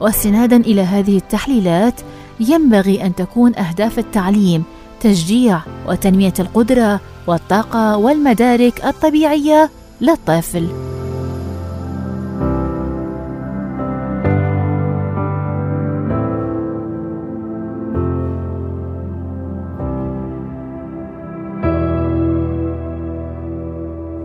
واستنادا 0.00 0.56
إلى 0.56 0.80
هذه 0.80 1.16
التحليلات 1.16 2.00
ينبغي 2.40 3.06
أن 3.06 3.14
تكون 3.14 3.56
أهداف 3.56 3.98
التعليم 3.98 4.64
تشجيع 5.00 5.60
وتنمية 5.86 6.34
القدرة 6.38 7.00
والطاقة 7.26 7.96
والمدارك 7.96 8.84
الطبيعية 8.84 9.70
للطفل. 10.00 10.68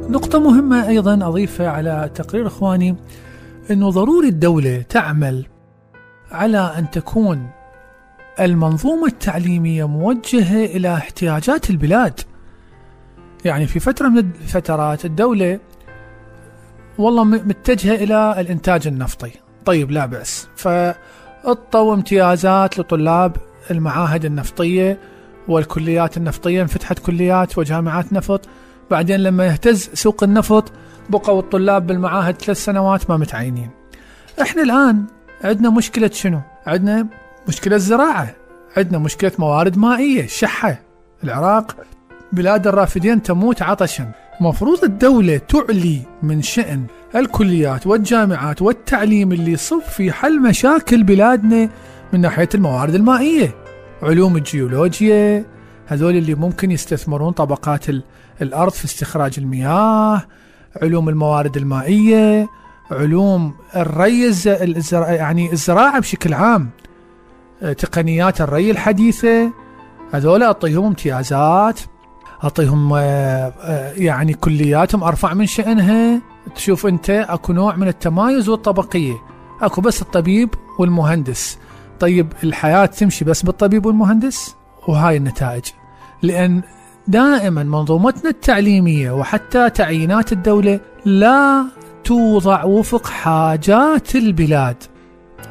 نقطة 0.09 0.39
مهمة 0.39 0.87
أيضا 0.87 1.27
أضيفها 1.27 1.69
على 1.69 2.09
تقرير 2.15 2.47
إخواني 2.47 2.95
أنه 3.71 3.89
ضروري 3.89 4.27
الدولة 4.27 4.81
تعمل 4.89 5.45
على 6.31 6.73
أن 6.77 6.91
تكون 6.91 7.49
المنظومة 8.39 9.07
التعليمية 9.07 9.87
موجهة 9.87 10.65
إلى 10.65 10.93
احتياجات 10.93 11.69
البلاد. 11.69 12.19
يعني 13.45 13.67
في 13.67 13.79
فترة 13.79 14.07
من 14.07 14.17
الفترات 14.17 15.05
الدولة 15.05 15.59
والله 16.97 17.23
متجهة 17.23 17.95
إلى 17.95 18.35
الإنتاج 18.39 18.87
النفطي. 18.87 19.31
طيب 19.65 19.91
لا 19.91 20.05
بأس. 20.05 20.47
فاطوا 20.55 21.93
امتيازات 21.93 22.79
لطلاب 22.79 23.37
المعاهد 23.71 24.25
النفطية 24.25 24.99
والكليات 25.47 26.17
النفطية 26.17 26.61
انفتحت 26.61 26.99
كليات 26.99 27.57
وجامعات 27.57 28.13
نفط. 28.13 28.41
بعدين 28.91 29.19
لما 29.19 29.45
يهتز 29.45 29.89
سوق 29.93 30.23
النفط 30.23 30.71
بقوا 31.09 31.39
الطلاب 31.39 31.87
بالمعاهد 31.87 32.41
ثلاث 32.41 32.65
سنوات 32.65 33.09
ما 33.09 33.17
متعينين. 33.17 33.69
إحنا 34.41 34.61
الآن 34.61 35.05
عندنا 35.43 35.69
مشكلة 35.69 36.09
شنو؟ 36.13 36.41
عندنا 36.67 37.07
مشكلة 37.47 37.77
زراعة 37.77 38.35
عندنا 38.77 38.97
مشكلة 38.97 39.31
موارد 39.39 39.77
مائية 39.77 40.27
شحة. 40.27 40.79
العراق 41.23 41.75
بلاد 42.31 42.67
الرافدين 42.67 43.21
تموت 43.21 43.61
عطشا. 43.61 44.11
مفروض 44.41 44.83
الدولة 44.83 45.37
تعلي 45.37 46.01
من 46.23 46.41
شأن 46.41 46.85
الكليات 47.15 47.87
والجامعات 47.87 48.61
والتعليم 48.61 49.31
اللي 49.31 49.51
يصب 49.51 49.81
في 49.81 50.11
حل 50.11 50.41
مشاكل 50.41 51.03
بلادنا 51.03 51.69
من 52.13 52.21
ناحية 52.21 52.49
الموارد 52.55 52.95
المائية. 52.95 53.55
علوم 54.01 54.37
الجيولوجيا 54.37 55.45
هذول 55.87 56.15
اللي 56.15 56.35
ممكن 56.35 56.71
يستثمرون 56.71 57.31
طبقات 57.31 57.85
الأرض 58.41 58.71
في 58.71 58.85
استخراج 58.85 59.33
المياه 59.37 60.21
علوم 60.81 61.09
الموارد 61.09 61.57
المائية 61.57 62.47
علوم 62.91 63.53
الري 63.75 64.31
يعني 64.91 65.51
الزراعة 65.51 65.99
بشكل 65.99 66.33
عام. 66.33 66.69
تقنيات 67.71 68.41
الري 68.41 68.71
الحديثة. 68.71 69.51
هذول 70.11 70.43
أعطيهم 70.43 70.85
امتيازات 70.85 71.79
أعطيهم 72.43 72.93
آه، 72.93 72.99
آه، 73.61 73.93
يعني 73.93 74.33
كلياتهم 74.33 75.03
أرفع 75.03 75.33
من 75.33 75.45
شأنها. 75.45 76.21
تشوف 76.55 76.85
أنت 76.85 77.09
أكو 77.09 77.53
نوع 77.53 77.75
من 77.75 77.87
التمايز 77.87 78.49
والطبقية. 78.49 79.13
أكو 79.61 79.81
بس 79.81 80.01
الطبيب 80.01 80.49
والمهندس. 80.79 81.57
طيب 81.99 82.33
الحياة 82.43 82.85
تمشي 82.85 83.25
بس 83.25 83.43
بالطبيب 83.43 83.85
والمهندس؟ 83.85 84.55
وهاي 84.87 85.17
النتائج. 85.17 85.63
لأن 86.21 86.61
دائما 87.07 87.63
منظومتنا 87.63 88.29
التعليمية 88.29 89.11
وحتى 89.11 89.69
تعيينات 89.69 90.31
الدولة 90.31 90.79
لا 91.05 91.65
توضع 92.03 92.63
وفق 92.63 93.07
حاجات 93.07 94.15
البلاد 94.15 94.75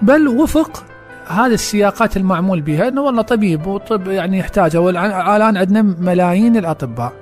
بل 0.03 0.29
وفق 0.29 0.85
هذه 1.27 1.55
السياقات 1.55 2.17
المعمول 2.17 2.61
بها 2.61 2.89
إنه 2.89 3.01
والله 3.01 3.23
طبيب 3.23 3.67
وطب 3.67 4.09
يعني 4.09 4.39
يحتاجه 4.39 4.81
والآن 4.81 5.57
عندنا 5.57 5.83
ملايين 5.83 6.57
الأطباء 6.57 7.13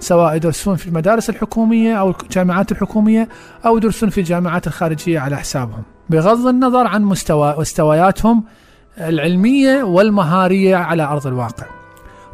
سواء 0.00 0.36
يدرسون 0.36 0.76
في 0.76 0.86
المدارس 0.86 1.30
الحكومية 1.30 1.94
أو 1.94 2.10
الجامعات 2.10 2.72
الحكومية 2.72 3.28
أو 3.66 3.76
يدرسون 3.76 4.10
في 4.10 4.18
الجامعات 4.18 4.66
الخارجية 4.66 5.20
على 5.20 5.36
حسابهم. 5.36 5.82
بغض 6.10 6.46
النظر 6.46 6.86
عن 6.86 7.02
مستوى 7.02 7.54
مستوياتهم 7.58 8.44
العلمية 8.98 9.82
والمهارية 9.82 10.76
على 10.76 11.02
أرض 11.02 11.26
الواقع. 11.26 11.66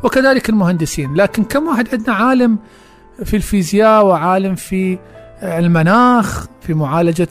وكذلك 0.02 0.48
المهندسين، 0.48 1.14
لكن 1.14 1.44
كم 1.44 1.66
واحد 1.66 1.88
عندنا 1.92 2.14
عالم 2.14 2.58
في 3.24 3.36
الفيزياء 3.36 4.06
وعالم 4.06 4.54
في 4.54 4.98
المناخ 5.42 6.46
في 6.60 6.74
معالجة 6.74 7.24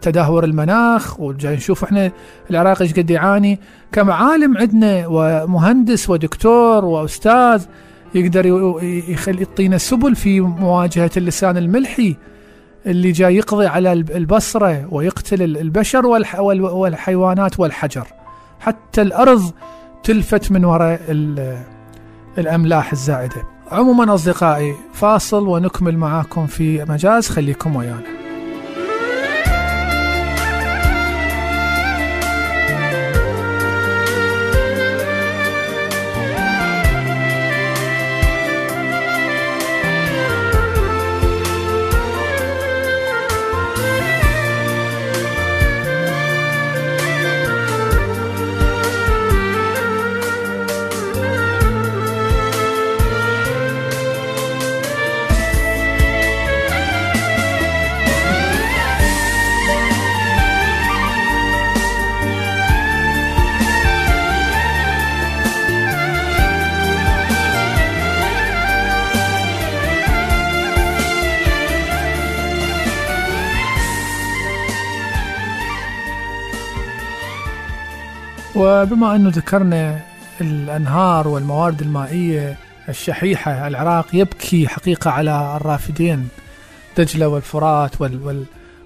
تدهور 0.00 0.44
المناخ 0.44 1.20
وجاي 1.20 1.56
نشوف 1.56 1.84
إحنا 1.84 2.12
العراق 2.50 2.82
إيش 2.82 2.92
قد 2.92 3.10
يعاني. 3.10 3.60
كم 3.92 4.10
عالم 4.10 4.58
عندنا 4.58 5.04
ومهندس 5.06 6.10
ودكتور 6.10 6.84
وأستاذ 6.84 7.64
يقدر 8.14 8.46
يخلي 9.08 9.38
يعطينا 9.38 9.78
سبل 9.78 10.16
في 10.16 10.40
مواجهة 10.40 11.10
اللسان 11.16 11.56
الملحي 11.56 12.16
اللي 12.86 13.12
جاي 13.12 13.36
يقضي 13.36 13.66
على 13.66 13.92
البصرة 13.92 14.86
ويقتل 14.90 15.42
البشر 15.42 16.06
والحيوانات 16.56 17.60
والحجر. 17.60 18.06
حتى 18.60 19.02
الأرض 19.02 19.52
تلفت 20.02 20.52
من 20.52 20.64
وراء 20.64 21.00
الأملاح 22.38 22.92
الزائدة. 22.92 23.59
عموما 23.72 24.14
أصدقائي 24.14 24.74
فاصل 24.92 25.48
ونكمل 25.48 25.98
معاكم 25.98 26.46
في 26.46 26.84
مجاز 26.88 27.28
خليكم 27.28 27.76
ويانا. 27.76 28.19
وبما 78.82 79.16
أنه 79.16 79.30
ذكرنا 79.30 80.00
الأنهار 80.40 81.28
والموارد 81.28 81.80
المائية 81.80 82.56
الشحيحة 82.88 83.68
العراق 83.68 84.06
يبكي 84.12 84.68
حقيقة 84.68 85.10
على 85.10 85.56
الرافدين 85.56 86.28
دجلة 86.98 87.28
والفرات 87.28 88.00
وال 88.00 88.22
وال 88.26 88.44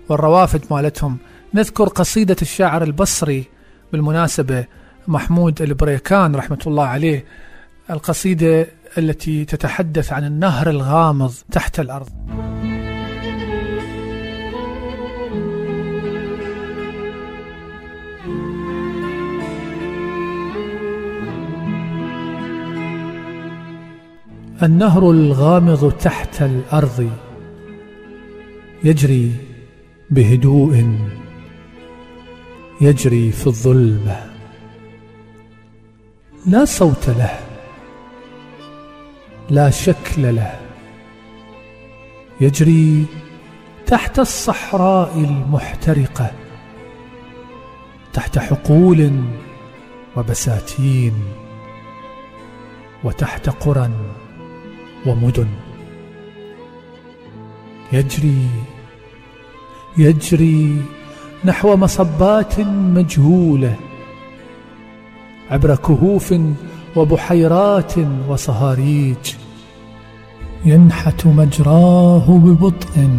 والروافد 0.08 0.64
مالتهم. 0.70 1.18
نذكر 1.54 1.88
قصيدة 1.88 2.36
الشاعر 2.42 2.82
البصري 2.82 3.44
بالمناسبة 3.92 4.64
محمود 5.08 5.62
البريكان 5.62 6.36
رحمة 6.36 6.58
الله 6.66 6.84
عليه 6.84 7.24
القصيدة 7.90 8.66
التي 8.98 9.44
تتحدث 9.44 10.12
عن 10.12 10.24
النهر 10.24 10.70
الغامض 10.70 11.32
تحت 11.52 11.80
الأرض. 11.80 12.08
النهر 24.62 25.10
الغامض 25.10 25.92
تحت 25.92 26.42
الأرض 26.42 27.10
يجري 28.84 29.32
بهدوء 30.10 30.98
يجري 32.80 33.32
في 33.32 33.46
الظلمة. 33.46 34.30
لا 36.46 36.64
صوت 36.64 37.08
له 37.08 37.38
لا 39.50 39.70
شكل 39.70 40.36
له. 40.36 40.60
يجري 42.40 43.06
تحت 43.86 44.18
الصحراء 44.18 45.18
المحترقة 45.18 46.30
تحت 48.12 48.38
حقول 48.38 49.24
وبساتين 50.16 51.14
وتحت 53.04 53.48
قرى 53.48 53.90
ومدن. 55.06 55.48
يجري 57.92 58.48
يجري 59.98 60.82
نحو 61.44 61.76
مصبات 61.76 62.60
مجهولة 62.60 63.76
عبر 65.50 65.76
كهوف 65.76 66.34
وبحيرات 66.96 67.92
وصهاريج. 68.28 69.34
ينحت 70.64 71.26
مجراه 71.26 72.26
ببطء 72.28 73.10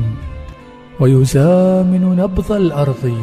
ويزامن 0.99 2.15
نبض 2.15 2.51
الأرض. 2.51 3.21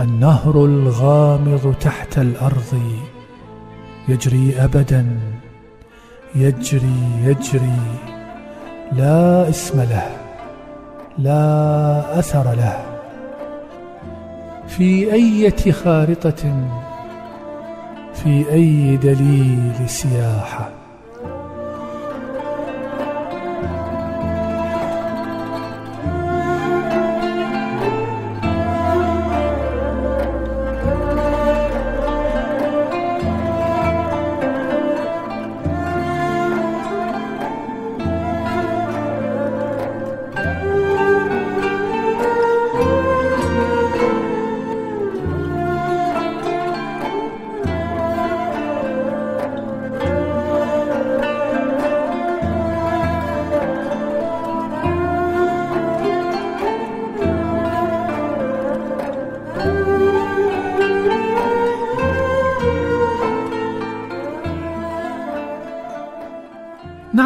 النهر 0.00 0.64
الغامض 0.64 1.74
تحت 1.80 2.18
الأرض. 2.18 2.98
يجري 4.08 4.54
ابدا 4.58 5.33
يجري 6.34 6.96
يجري 7.24 7.78
لا 8.92 9.48
اسم 9.48 9.80
له 9.80 10.08
لا 11.18 12.18
أثر 12.18 12.54
له. 12.54 12.84
في 14.68 15.12
إيه 15.14 15.72
خارطة 15.72 16.68
في 18.14 18.44
أي 18.52 18.96
دليل 18.96 19.88
سياحة. 19.88 20.83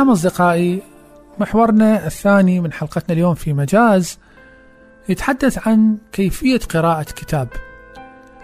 نعم 0.09 0.15
أصدقائي 0.15 0.83
محورنا 1.39 2.07
الثاني 2.07 2.61
من 2.61 2.73
حلقتنا 2.73 3.13
اليوم 3.13 3.35
في 3.35 3.53
مجاز 3.53 4.19
يتحدث 5.09 5.69
عن 5.69 5.99
كيفية 6.13 6.59
قراءة 6.59 7.03
كتاب. 7.03 7.49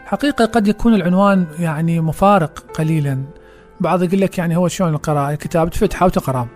حقيقة 0.04 0.44
قد 0.44 0.68
يكون 0.68 0.94
العنوان 0.94 1.46
يعني 1.58 2.00
مفارق 2.00 2.64
قليلا. 2.74 3.22
بعض 3.80 4.02
يقول 4.02 4.20
لك 4.20 4.38
يعني 4.38 4.56
هو 4.56 4.68
شلون 4.68 4.94
القراءة؟ 4.94 5.32
الكتاب 5.32 5.70
تفتحه 5.70 6.06
وتقرأ 6.06 6.48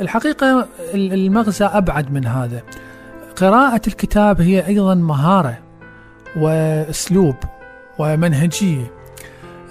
الحقيقة 0.00 0.68
المغزى 0.94 1.64
أبعد 1.64 2.12
من 2.12 2.26
هذا. 2.26 2.62
قراءة 3.36 3.82
الكتاب 3.86 4.40
هي 4.40 4.66
أيضا 4.66 4.94
مهارة 4.94 5.58
وأسلوب 6.36 7.36
ومنهجية. 7.98 8.90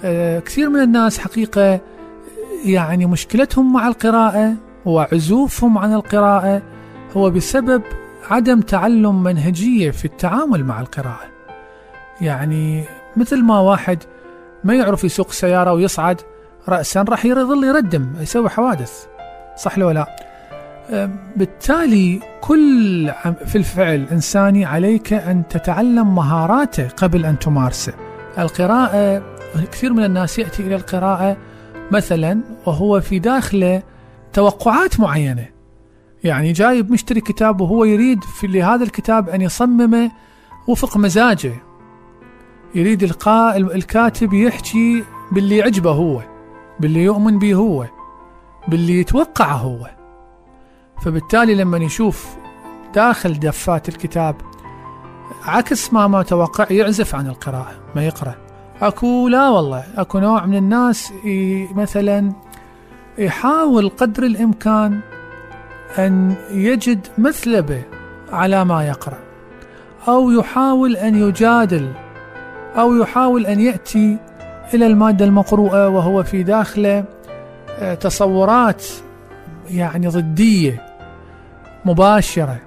آه، 0.04 0.38
كثير 0.38 0.68
من 0.68 0.80
الناس 0.80 1.18
حقيقة 1.18 1.80
يعني 2.64 3.06
مشكلتهم 3.06 3.72
مع 3.72 3.88
القراءة 3.88 4.54
وعزوفهم 4.84 5.78
عن 5.78 5.94
القراءة 5.94 6.62
هو 7.16 7.30
بسبب 7.30 7.82
عدم 8.30 8.60
تعلم 8.60 9.22
منهجية 9.22 9.90
في 9.90 10.04
التعامل 10.04 10.64
مع 10.64 10.80
القراءة. 10.80 11.30
يعني 12.20 12.84
مثل 13.16 13.42
ما 13.42 13.60
واحد 13.60 13.98
ما 14.64 14.74
يعرف 14.74 15.04
يسوق 15.04 15.32
سيارة 15.32 15.72
ويصعد 15.72 16.20
رأسا 16.68 17.02
راح 17.02 17.24
يظل 17.24 17.64
يردم 17.64 18.12
يسوي 18.20 18.48
حوادث 18.48 19.06
صح 19.56 19.78
لو 19.78 19.90
لا؟ 19.90 20.06
بالتالي 21.36 22.20
كل 22.40 23.12
في 23.46 23.56
الفعل 23.56 24.06
إنساني 24.12 24.64
عليك 24.64 25.12
أن 25.12 25.48
تتعلم 25.48 26.14
مهاراته 26.14 26.88
قبل 26.88 27.26
أن 27.26 27.38
تمارسه. 27.38 27.92
القراءة 28.38 29.22
كثير 29.72 29.92
من 29.92 30.04
الناس 30.04 30.38
يأتي 30.38 30.62
إلى 30.62 30.74
القراءة 30.74 31.36
مثلا 31.90 32.40
وهو 32.66 33.00
في 33.00 33.18
داخله 33.18 33.82
توقعات 34.32 35.00
معينة. 35.00 35.48
يعني 36.24 36.52
جايب 36.52 36.92
مشتري 36.92 37.20
كتاب 37.20 37.60
وهو 37.60 37.84
يريد 37.84 38.24
في 38.24 38.46
لهذا 38.46 38.84
الكتاب 38.84 39.28
أن 39.28 39.40
يصممه 39.40 40.10
وفق 40.68 40.96
مزاجه. 40.96 41.52
يريد 42.74 43.02
إلقاء 43.02 43.56
الكاتب 43.56 44.32
يحكي 44.32 45.04
باللي 45.32 45.56
يعجبه 45.56 45.90
هو 45.90 46.22
باللي 46.80 47.04
يؤمن 47.04 47.38
به 47.38 47.54
هو 47.54 47.86
باللي 48.68 49.00
يتوقعه 49.00 49.56
هو. 49.56 49.90
فبالتالي 51.02 51.54
لما 51.54 51.78
يشوف 51.78 52.26
داخل 52.94 53.40
دفات 53.40 53.88
الكتاب 53.88 54.36
عكس 55.44 55.92
ما 55.92 56.06
ما 56.06 56.22
توقع 56.22 56.66
يعزف 56.70 57.14
عن 57.14 57.26
القراءة 57.26 57.72
ما 57.96 58.06
يقرأ. 58.06 58.49
اكو 58.82 59.28
لا 59.28 59.48
والله 59.48 59.84
اكو 59.96 60.18
نوع 60.18 60.46
من 60.46 60.56
الناس 60.56 61.12
مثلا 61.74 62.32
يحاول 63.18 63.88
قدر 63.88 64.22
الامكان 64.22 65.00
أن 65.98 66.34
يجد 66.50 67.06
مثلبه 67.18 67.82
على 68.32 68.64
ما 68.64 68.86
يقرأ 68.86 69.18
أو 70.08 70.30
يحاول 70.30 70.96
أن 70.96 71.14
يجادل 71.14 71.92
أو 72.76 72.96
يحاول 72.96 73.46
أن 73.46 73.60
يأتي 73.60 74.18
إلى 74.74 74.86
المادة 74.86 75.24
المقروءة 75.24 75.88
وهو 75.88 76.22
في 76.22 76.42
داخله 76.42 77.04
آه، 77.70 77.94
تصورات 77.94 78.84
يعني 79.70 80.08
ضدية 80.08 80.86
مباشرة. 81.84 82.58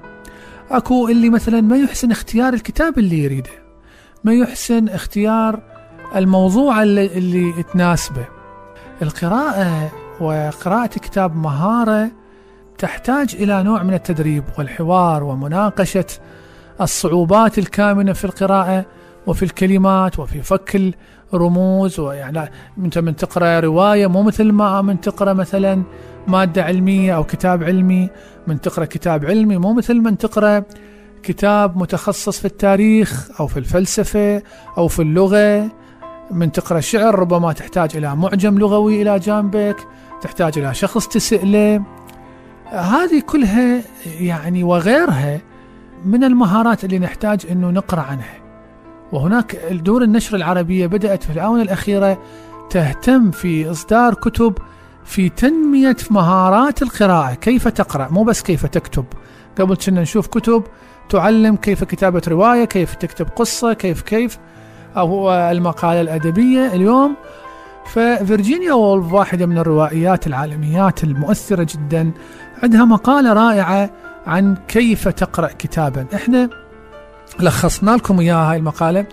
أكو 0.72 1.08
اللي 1.08 1.30
مثلا 1.30 1.62
ما 1.62 1.78
يحسن 1.78 2.12
اختيار 2.12 2.54
الكتاب 2.54 3.00
اللي 3.00 3.24
يريده 3.24 3.50
ما 4.24 4.34
يحسن 4.34 4.90
اختيار 4.90 5.73
الموضوع 6.16 6.84
اللي, 6.84 7.06
اللي 7.06 7.64
تناسبه. 7.64 8.26
القراءة 9.02 9.92
وقراءة 10.20 10.88
كتاب 10.88 11.36
مهارة 11.36 12.12
تحتاج 12.78 13.36
إلى 13.36 13.64
نوع 13.64 13.84
من 13.84 13.94
التدريب 13.94 14.44
والحوار 14.58 15.24
ومناقشة 15.24 16.06
الصعوبات 16.82 17.58
الكامنة 17.58 18.14
في 18.14 18.26
القراءة 18.26 18.86
وفي 19.28 19.44
الكلمات 19.44 20.20
وفي 20.20 20.42
فك 20.42 20.94
الرموز 21.34 22.00
ويعني 22.00 22.52
أنت 22.78 22.98
من 22.98 23.16
تقرأ 23.16 23.60
رواية 23.60 24.08
مو 24.08 24.24
مثل 24.24 24.52
ما 24.52 24.82
من 24.82 25.02
تقرأ 25.02 25.34
مثلا 25.34 25.84
مادة 26.28 26.64
علمية 26.64 27.16
أو 27.16 27.24
كتاب 27.24 27.64
علمي. 27.64 28.10
من 28.48 28.62
تقرأ 28.62 28.86
كتاب 28.86 29.26
علمي 29.26 29.58
مو 29.58 29.74
مثل 29.74 29.96
من 29.96 30.18
تقرأ 30.18 30.64
كتاب 31.24 31.78
متخصص 31.78 32.40
في 32.40 32.46
التاريخ 32.46 33.30
أو 33.40 33.48
في 33.48 33.58
الفلسفة 33.58 34.42
أو 34.78 34.88
في 34.88 35.02
اللغة. 35.02 35.72
من 36.32 36.52
تقرأ 36.52 36.80
شعر 36.80 37.20
ربما 37.20 37.54
تحتاج 37.54 37.98
إلى 37.98 38.16
معجم 38.16 38.58
لغوي 38.58 39.02
إلى 39.02 39.20
جانبك 39.20 39.88
تحتاج 40.22 40.60
إلى 40.60 40.74
شخص 40.74 41.08
تساله 41.08 41.84
هذه 42.72 43.22
كلها 43.28 43.82
يعني 44.20 44.64
وغيرها 44.64 45.42
من 46.06 46.24
المهارات 46.24 46.84
اللي 46.84 47.00
نحتاج 47.00 47.46
إنه 47.52 47.70
نقرأ 47.70 48.02
عنها. 48.02 48.36
وهناك 49.12 49.56
دور 49.72 50.04
النشر 50.04 50.36
العربية 50.36 50.88
بدأت 50.88 51.24
في 51.24 51.30
الآونة 51.30 51.62
الأخيرة 51.62 52.22
تهتم 52.70 53.32
في 53.32 53.72
إصدار 53.72 54.14
كتب 54.14 54.58
في 55.06 55.30
تنمية 55.30 55.98
مهارات 56.12 56.82
القراءة. 56.82 57.34
كيف 57.34 57.68
تقرأ؟ 57.68 58.08
مو 58.12 58.24
بس 58.24 58.42
كيف 58.42 58.66
تكتب. 58.66 59.06
قبل 59.60 59.76
كنا 59.76 60.02
نشوف 60.02 60.28
كتب 60.28 60.64
تعلم 61.10 61.56
كيف 61.56 61.84
كتابة 61.84 62.22
رواية 62.28 62.66
كيف 62.66 62.96
تكتب 62.96 63.28
قصة 63.28 63.74
كيف 63.74 64.02
كيف. 64.02 64.40
أو 64.98 65.08
هو 65.08 65.50
المقالة 65.52 66.02
الأدبية 66.02 66.74
اليوم. 66.74 67.16
ففيرجينيا 67.86 68.74
وولف 68.74 69.14
واحدة 69.14 69.46
من 69.46 69.58
الروائيات 69.58 70.28
العالميات 70.28 71.04
المؤثرة 71.04 71.68
جدا 71.70 72.12
عندها 72.64 72.86
مقالة 72.86 73.34
رائعة 73.34 73.90
عن 74.28 74.58
كيف 74.68 75.08
تقرأ 75.08 75.48
كتابا. 75.60 76.06
إحنا 76.16 76.50
لخصنا 77.40 77.92
لكم 77.92 78.20
إياها 78.20 78.52
هاي 78.52 78.58
المقالة 78.58 79.06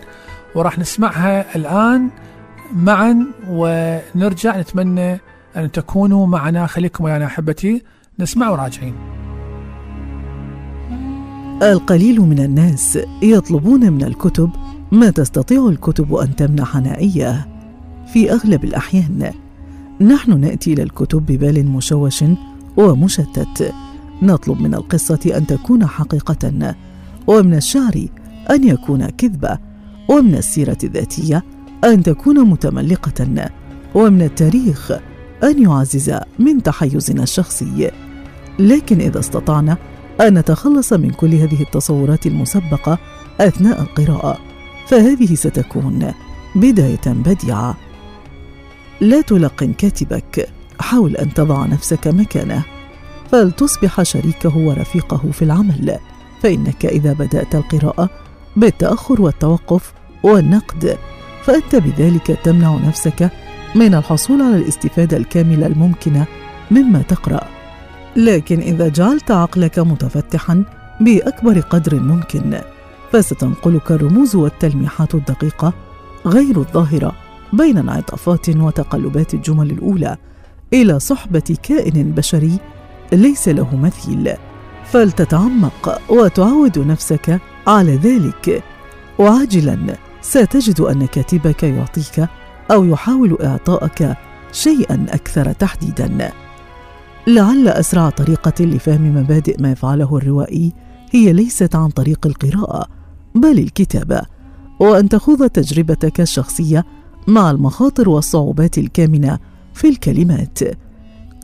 وراح 0.55 0.79
نسمعها 0.79 1.57
الآن 1.57 2.11
معا 2.73 3.27
ونرجع 3.49 4.57
نتمنى 4.57 5.21
أن 5.57 5.73
تكونوا 5.73 6.27
معنا. 6.27 6.67
خليكم 6.67 7.05
ويانا 7.05 7.27
أحبتي 7.27 7.83
نسمع 8.19 8.51
وراجعين. 8.51 8.95
القليل 11.63 12.21
من 12.21 12.39
الناس 12.39 12.99
يطلبون 13.23 13.93
من 13.93 14.05
الكتب 14.05 14.51
ما 14.93 15.11
تستطيع 15.11 15.69
الكتب 15.69 16.15
أن 16.15 16.37
تمنحنا 16.37 16.99
اياه 16.99 17.47
في 18.13 18.33
أغلب 18.33 18.65
الأحيان 18.65 19.33
نحن 20.01 20.41
نأتي 20.41 20.73
إلى 20.73 20.83
الكتب 20.83 21.27
ببال 21.27 21.67
مشوش 21.67 22.25
ومشتت. 22.77 23.75
نطلب 24.23 24.61
من 24.61 24.75
القصة 24.75 25.33
أن 25.37 25.47
تكون 25.47 25.87
حقيقة 25.87 26.75
ومن 27.27 27.55
الشعر 27.55 28.07
أن 28.51 28.65
يكون 28.65 29.07
كذبة 29.07 29.59
ومن 30.09 30.35
السيرة 30.35 30.79
الذاتية 30.85 31.45
أن 31.85 32.03
تكون 32.03 32.41
متملقة 32.41 33.51
ومن 33.95 34.23
التاريخ 34.23 34.93
أن 35.45 35.63
يعزز 35.63 36.15
من 36.39 36.63
تحيزنا 36.63 37.23
الشخصي. 37.23 37.91
لكن 38.59 39.01
إذا 39.01 39.21
استطعنا 39.21 39.77
أن 40.21 40.39
نتخلص 40.39 40.93
من 40.93 41.11
كل 41.11 41.35
هذه 41.35 41.63
التصورات 41.63 42.27
المسبقة 42.27 42.99
أثناء 43.41 43.83
القراءة 43.83 44.50
فهذه 44.91 45.35
ستكون 45.35 46.13
بداية 46.55 47.07
بديعة. 47.07 47.77
لا 49.01 49.21
تلقن 49.21 49.73
كاتبك 49.73 50.49
حاول 50.81 51.17
أن 51.17 51.35
تضع 51.35 51.67
نفسك 51.67 52.07
مكانه 52.07 52.65
فلتصبح 53.33 54.03
شريكه 54.03 54.57
ورفيقه 54.57 55.31
في 55.33 55.43
العمل. 55.43 55.99
فإنك 56.43 56.87
إذا 56.87 57.13
بدأت 57.13 57.55
القراءة 57.55 58.11
بالتأخر 58.57 59.23
والتوقف 59.23 59.93
والنقد 60.23 60.99
فأنت 61.43 61.77
بذلك 61.77 62.27
تمنع 62.27 62.77
نفسك 62.87 63.31
من 63.75 63.95
الحصول 63.95 64.43
على 64.43 64.57
الاستفادة 64.57 65.17
الكاملة 65.17 65.67
الممكنة 65.67 66.27
مما 66.71 67.03
تقرأ. 67.03 67.49
لكن 68.17 68.61
إذا 68.61 68.89
جعلت 68.89 69.31
عقلك 69.31 69.79
متفتحا 69.79 70.65
بأكبر 71.01 71.61
قدر 71.61 72.01
ممكن 72.01 72.61
فستنقلك 73.13 73.93
الرموز 73.93 74.37
والتلميحات 74.37 75.15
الدقيقة 75.15 75.73
غير 76.27 76.59
الظاهرة 76.59 77.13
بين 77.53 77.79
انعطافات 77.79 78.49
وتقلبات 78.49 79.35
الجمل 79.35 79.71
الأولى 79.71 80.17
إلى 80.73 80.99
صحبة 80.99 81.57
كائن 81.63 82.13
بشري 82.13 82.59
ليس 83.13 83.49
له 83.49 83.77
مثيل. 83.77 84.33
فلتتعمق 84.85 86.01
وتعود 86.09 86.79
نفسك 86.79 87.41
على 87.67 87.97
ذلك. 87.97 88.63
وعاجلا 89.19 89.97
ستجد 90.21 90.81
أن 90.81 91.07
كاتبك 91.07 91.63
يعطيك 91.63 92.29
أو 92.71 92.85
يحاول 92.85 93.39
اعطائك 93.43 94.15
شيئا 94.53 95.07
أكثر 95.09 95.53
تحديدا. 95.53 96.33
لعل 97.27 97.69
أسرع 97.69 98.11
طريقة 98.11 98.65
لفهم 98.65 99.17
مبادئ 99.17 99.63
ما 99.63 99.71
يفعله 99.71 100.17
الروائي 100.17 100.73
هي 101.13 101.33
ليست 101.33 101.77
عن 101.77 101.89
طريق 101.89 102.27
القراءة 102.27 103.00
بل 103.35 103.59
الكتابة 103.59 104.23
وأن 104.81 105.09
تخوض 105.09 105.49
تجربتك 105.49 106.21
الشخصية 106.21 106.85
مع 107.27 107.51
المخاطر 107.51 108.09
والصعوبات 108.09 108.79
الكامنة 108.79 109.39
في 109.75 109.89
الكلمات. 109.89 110.59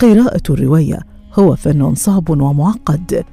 قراءة 0.00 0.42
الرواية 0.50 0.98
هو 1.34 1.56
فن 1.56 1.94
صعب 1.94 2.30
ومعقد. 2.30 3.24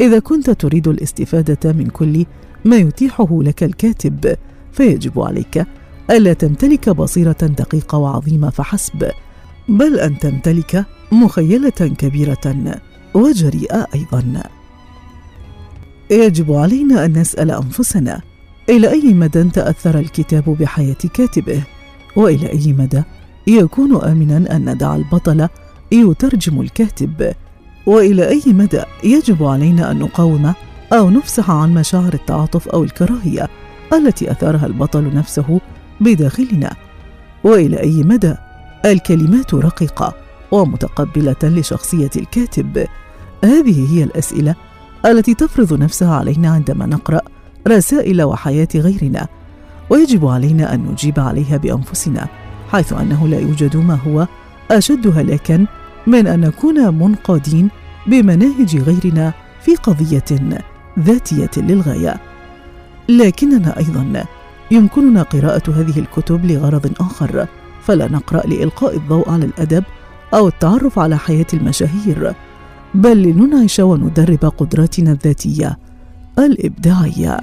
إذا 0.00 0.18
كنت 0.18 0.50
تريد 0.50 0.88
الاستفادة 0.88 1.72
من 1.72 1.86
كل 1.86 2.26
ما 2.64 2.76
يتيحه 2.76 3.42
لك 3.42 3.64
الكاتب 3.64 4.36
فيجب 4.72 5.20
عليك 5.20 5.66
ألا 6.10 6.32
تمتلك 6.32 6.88
بصيرة 6.88 7.32
دقيقة 7.32 7.98
وعظيمة 7.98 8.50
فحسب 8.50 9.10
بل 9.68 9.98
أن 9.98 10.18
تمتلك 10.18 10.84
مخيلة 11.12 11.70
كبيرة 11.70 12.80
وجريئة 13.14 13.86
أيضا. 13.94 14.42
يجب 16.10 16.52
علينا 16.52 17.04
أن 17.04 17.18
نسأل 17.18 17.50
أنفسنا 17.50 18.20
إلى 18.68 18.90
أي 18.90 19.14
مدى 19.14 19.44
تأثر 19.44 19.98
الكتاب 19.98 20.44
بحياة 20.44 20.96
كاتبه؟ 21.14 21.62
وإلى 22.16 22.50
أي 22.50 22.72
مدى 22.72 23.02
يكون 23.46 24.02
امنا 24.04 24.56
أن 24.56 24.70
ندع 24.70 24.96
البطل 24.96 25.48
يترجم 25.92 26.60
الكاتب؟ 26.60 27.32
وإلى 27.86 28.28
أي 28.28 28.42
مدى 28.46 28.82
يجب 29.04 29.44
علينا 29.44 29.90
أن 29.90 29.98
نقاوم 29.98 30.54
أو 30.92 31.10
نفسح 31.10 31.50
عن 31.50 31.74
مشاعر 31.74 32.14
التعاطف 32.14 32.68
أو 32.68 32.84
الكراهية 32.84 33.48
التي 33.92 34.30
أثارها 34.30 34.66
البطل 34.66 35.14
نفسه 35.14 35.60
بداخلنا؟ 36.00 36.76
وإلى 37.44 37.80
أي 37.80 38.02
مدى 38.02 38.34
الكلمات 38.84 39.54
رقيقة 39.54 40.14
ومتقبلة 40.50 41.36
لشخصية 41.42 42.10
الكاتب؟ 42.16 42.86
هذه 43.44 43.94
هي 43.94 44.04
الأسئلة 44.04 44.54
التي 45.06 45.34
تفرض 45.34 45.72
نفسها 45.72 46.14
علينا 46.14 46.48
عندما 46.48 46.86
نقرأ 46.86 47.20
رسائل 47.68 48.22
وحياة 48.22 48.68
غيرنا. 48.74 49.28
ويجب 49.90 50.26
علينا 50.26 50.74
أن 50.74 50.80
نجيب 50.80 51.20
عليها 51.20 51.56
بأنفسنا 51.56 52.26
حيث 52.72 52.92
أنه 52.92 53.28
لا 53.28 53.38
يوجد 53.38 53.76
ما 53.76 53.94
هو 53.94 54.26
أشد 54.70 55.06
هلاكا 55.06 55.66
من 56.06 56.26
أن 56.26 56.40
نكون 56.40 56.94
منقادين 56.94 57.70
بمناهج 58.06 58.76
غيرنا 58.76 59.32
في 59.60 59.76
قضية 59.76 60.58
ذاتية 60.98 61.50
للغاية. 61.56 62.16
لكننا 63.08 63.78
أيضا 63.78 64.24
يمكننا 64.70 65.22
قراءة 65.22 65.70
هذه 65.70 65.98
الكتب 65.98 66.44
لغرض 66.46 66.92
آخر 67.00 67.46
فلا 67.82 68.08
نقرأ 68.08 68.46
لإلقاء 68.46 68.96
الضوء 68.96 69.30
على 69.30 69.44
الأدب 69.44 69.84
أو 70.34 70.48
التعرف 70.48 70.98
على 70.98 71.18
حياة 71.18 71.46
المشاهير. 71.54 72.34
بل 72.98 73.22
لننعش 73.22 73.80
وندرب 73.80 74.52
قدراتنا 74.58 75.12
الذاتية 75.12 75.78
الإبداعية. 76.38 77.40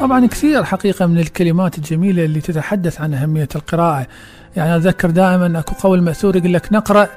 طبعا 0.00 0.26
كثير 0.26 0.64
حقيقة 0.64 1.06
من 1.06 1.18
الكلمات 1.18 1.78
الجميلة 1.78 2.24
اللي 2.24 2.40
تتحدث 2.40 3.00
عن 3.00 3.14
أهمية 3.14 3.48
القراءة. 3.54 4.06
يعني 4.56 4.76
أتذكر 4.76 5.10
دائما 5.10 5.58
أكو 5.58 5.74
قول 5.74 6.02
مأثور 6.02 6.36
يقول 6.36 6.54
لك 6.54 6.72
نقرأ 6.72 7.08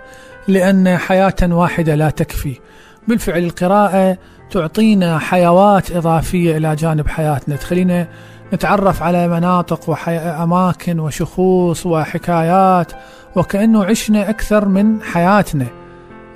لأن 0.48 0.98
حياة 0.98 1.36
واحدة 1.44 1.96
لا 1.96 2.10
تكفي. 2.10 2.60
بالفعل 3.08 3.44
القراءة 3.44 4.18
تعطينا 4.52 5.20
حيوات 5.20 5.92
إضافية 5.92 6.58
إلى 6.58 6.76
جانب 6.76 7.08
حياتنا. 7.08 7.56
تخلينا 7.56 8.08
نتعرف 8.54 9.04
على 9.04 9.28
مناطق 9.28 9.90
وأماكن 9.90 11.00
وشخوص 11.00 11.86
وحكايات 11.86 12.92
وكأنه 13.36 13.86
عشنا 13.86 14.30
أكثر 14.30 14.68
من 14.68 15.02
حياتنا. 15.02 15.66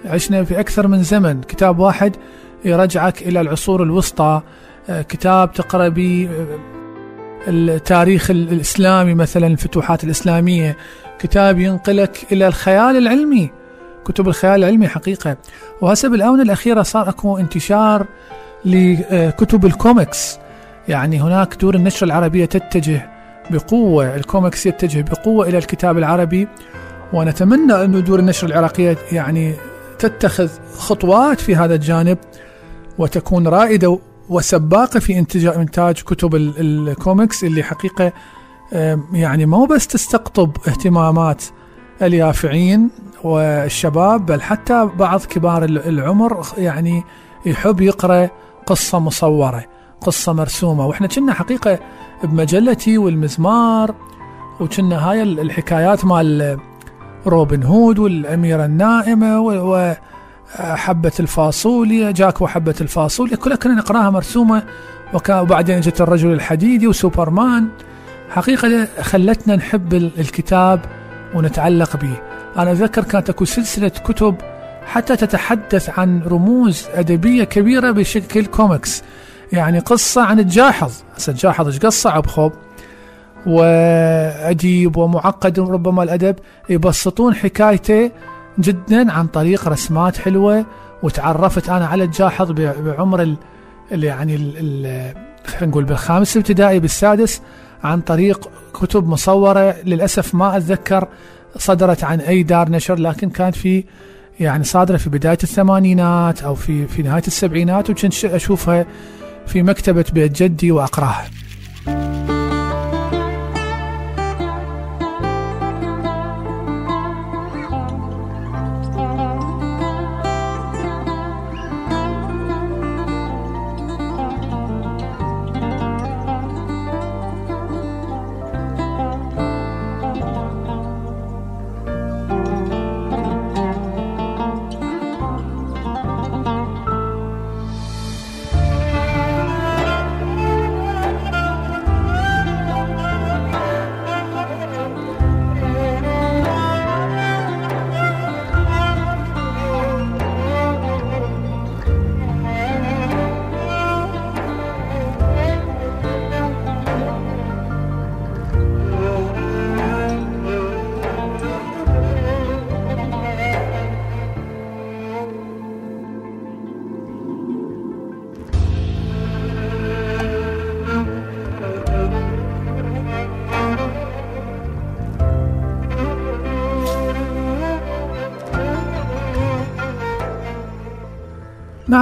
عشنا 0.06 0.44
في 0.44 0.60
أكثر 0.60 0.88
من 0.88 1.04
زمن. 1.04 1.42
كتاب 1.42 1.80
واحد 1.80 2.16
يرجعك 2.66 3.22
إلى 3.22 3.42
العصور 3.42 3.84
الوسطى. 3.84 4.42
آه، 4.90 5.02
كتاب 5.02 5.52
تقرأ 5.52 5.88
به 5.88 6.30
التاريخ 7.48 8.32
الإسلامي 8.32 9.14
مثلا 9.14 9.48
الفتوحات 9.48 10.04
الإسلامية. 10.04 10.78
كتاب 11.20 11.60
ينقلك 11.60 12.28
إلى 12.32 12.48
الخيال 12.48 12.98
العلمي. 12.98 13.61
كتب 14.06 14.28
الخيال 14.28 14.64
العلمي 14.64 14.88
حقيقة. 14.88 15.38
وهسه 15.82 16.10
بالآونة 16.10 16.44
الأخيرة 16.44 16.82
صار 16.82 17.10
أكو 17.10 17.38
انتشار 17.38 18.06
لكتب 18.66 19.66
الكوميكس. 19.66 20.38
يعني 20.88 21.22
هناك 21.22 21.56
دور 21.56 21.76
النشر 21.76 22.06
العربية 22.06 22.46
تتجه 22.46 23.10
بقوة 23.50 24.16
الكوميكس 24.16 24.66
يتجه 24.66 25.02
بقوة 25.02 25.48
إلى 25.48 25.58
الكتاب 25.58 25.98
العربي. 25.98 26.48
ونتمنى 27.14 27.84
أن 27.84 28.04
دور 28.04 28.20
النشر 28.20 28.48
العراقية 28.48 28.98
يعني 29.12 29.54
تتخذ 30.00 30.50
خطوات 30.78 31.40
في 31.40 31.56
هذا 31.56 31.76
الجانب 31.76 32.18
وتكون 32.98 33.48
رائدة 33.48 34.00
وسباقة 34.30 35.00
في 35.00 35.20
انتاج 35.20 35.46
إنتاج 35.46 35.96
كتب 35.96 36.36
الكوميكس 36.36 37.44
اللي 37.44 37.64
حقيقة 37.64 38.14
يعني 39.14 39.46
مو 39.46 39.66
بس 39.66 39.88
تستقطب 39.88 40.58
اهتمامات 40.68 41.44
اليافعين 42.02 42.90
والشباب 43.24 44.26
بل 44.26 44.42
حتى 44.42 44.90
بعض 45.00 45.22
كبار 45.22 45.64
العمر 45.64 46.46
يعني 46.58 47.04
يحب 47.46 47.82
يقرأ 47.82 48.30
قصة 48.66 49.00
مصورة 49.00 49.66
قصة 50.02 50.34
مرسومة. 50.34 50.88
وإحنا 50.88 51.08
كنا 51.08 51.34
حقيقة 51.34 51.80
بمجلتي 52.24 52.98
والمزمار 52.98 53.96
وكنا 54.60 55.10
هاي 55.10 55.24
الحكايات 55.24 56.06
مال 56.06 56.60
روبن 57.28 57.64
هود 57.64 58.00
والأميرة 58.00 58.66
النائمة 58.66 59.96
حبة 60.60 61.12
الفاصوليا 61.20 62.12
جاك 62.12 62.42
وحبة 62.42 62.76
الفاصوليا 62.82 63.36
كلها 63.36 63.56
كنا 63.56 63.74
نقرأها 63.74 64.10
مرسومة. 64.10 64.64
وبعدين 65.30 65.82
جت 65.82 66.02
الرجل 66.02 66.34
الحديدي 66.34 66.88
وسوبرمان. 66.88 67.68
حقيقة 68.30 68.88
خلتنا 69.02 69.56
نحب 69.56 69.94
الكتاب 69.94 70.80
ونتعلق 71.36 71.98
به. 71.98 72.31
أنا 72.58 72.72
أتذكر 72.72 73.04
كانت 73.04 73.30
أكو 73.30 73.46
سلسلة 73.46 73.90
كتب 73.90 74.36
حتى 74.86 75.16
تتحدث 75.16 76.00
عن 76.00 76.22
رموز 76.22 76.88
أدبية 76.94 77.44
كبيرة 77.44 77.92
بشكل 77.92 78.46
كوميكس. 78.46 79.04
يعني 79.52 79.80
قصة 79.80 80.22
عن 80.22 80.40
الجاحظ. 80.40 80.94
هسه 81.16 81.32
الجاحظ 81.32 81.68
إيش 81.68 81.80
قصة؟ 81.80 82.10
عبخوب 82.10 82.54
وأديب 83.46 84.98
ومعقد 84.98 85.60
ربما 85.60 86.04
الأدب. 86.04 86.36
يبسطون 86.70 87.36
حكايته 87.36 88.12
جدا 88.60 89.12
عن 89.12 89.28
طريق 89.28 89.68
رسمات 89.68 90.18
حلوة. 90.18 90.66
وتعرفت 91.04 91.70
أنا 91.70 91.86
على 91.88 92.04
الجاحظ 92.04 92.52
بعمر 92.52 93.22
ال 93.22 93.38
يعني 93.92 94.38
خلينا 95.46 95.68
نقول 95.68 95.84
بالخامس 95.84 96.38
ابتدائي 96.38 96.80
بالسادس 96.80 97.42
عن 97.84 98.02
طريق 98.02 98.50
كتب 98.74 99.08
مصورة. 99.08 99.76
للأسف 99.84 100.36
ما 100.36 100.58
أتذكر 100.58 101.08
صدرت 101.58 102.04
عن 102.04 102.20
أي 102.20 102.44
دار 102.44 102.70
نشر 102.70 102.96
لكن 102.96 103.30
كانت 103.30 103.56
في 103.56 103.84
يعني 104.40 104.64
صادرة 104.64 104.98
في 104.98 105.10
بداية 105.10 105.38
الثمانينات 105.44 106.42
أو 106.42 106.56
في 106.56 106.88
في 106.88 107.02
نهاية 107.02 107.24
السبعينات 107.28 107.90
وكنت 107.90 108.26
أشوفها 108.26 108.86
في 109.48 109.64
مكتبة 109.64 110.06
بيت 110.14 110.44
جدي 110.44 110.72
وأقراها. 110.72 111.26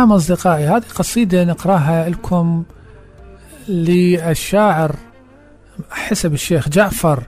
نعم 0.09 0.17
أصدقائي 0.17 0.65
هذه 0.65 0.83
قصيدة 0.95 1.43
نقرأها 1.43 2.09
لكم 2.09 2.63
للشاعر 3.67 4.95
حسب 5.89 6.33
الشيخ 6.33 6.69
جعفر 6.69 7.23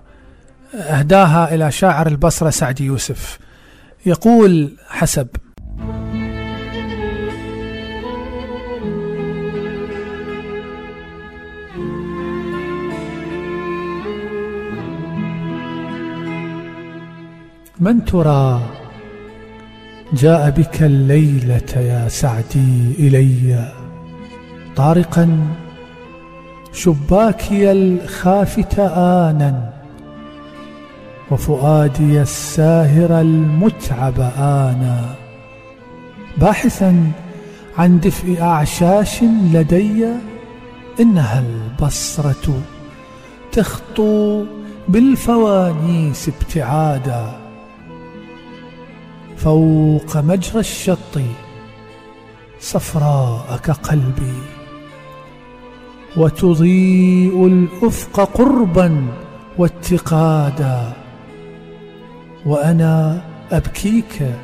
أهداها 0.73 1.53
إلى 1.53 1.71
شاعر 1.71 2.07
البصرة 2.07 2.49
سعد 2.49 2.81
يوسف. 2.81 3.39
يقول 4.05 4.77
حسب 4.87 5.27
من 17.79 18.05
ترى 18.05 18.80
جاء 20.13 20.49
بك 20.49 20.83
الليلة 20.83 21.71
يا 21.75 22.07
سعدي 22.07 22.93
إلي. 22.99 23.71
طارقا 24.75 25.39
شباكي 26.73 27.71
الخافت 27.71 28.79
آنا 28.79 29.73
وفؤادي 31.31 32.21
الساهر 32.21 33.21
المتعب 33.21 34.19
آنا. 34.37 35.15
باحثا 36.37 37.11
عن 37.77 37.99
دفء 37.99 38.41
أعشاش 38.41 39.23
لدي 39.53 40.05
إنها 40.99 41.43
البصرة 41.43 42.61
تخطو 43.51 44.45
بالفوانيس 44.87 46.29
ابتعادا. 46.29 47.40
فوق 49.43 50.17
مجرى 50.17 50.59
الشط 50.59 51.15
صفراء 52.59 53.59
كقلبي 53.63 54.33
وتضيء 56.17 57.47
الأفق 57.47 58.19
قربا 58.19 59.07
واتقادا 59.57 60.93
وأنا 62.45 63.21
أبكيك 63.51 64.35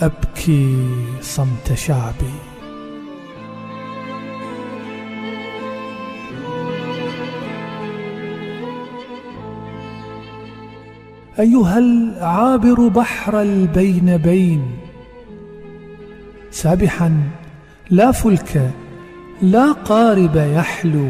أبكي 0.00 0.86
صمت 1.20 1.74
شعبي. 1.74 2.34
أيها 11.40 11.78
العابر 11.78 12.88
بحر 12.88 13.40
البين 13.40 14.16
بين 14.16 14.62
سابحا 16.50 17.22
لا 17.90 18.12
فلك 18.12 18.70
لا 19.42 19.72
قارب 19.72 20.36
يحلو. 20.36 21.08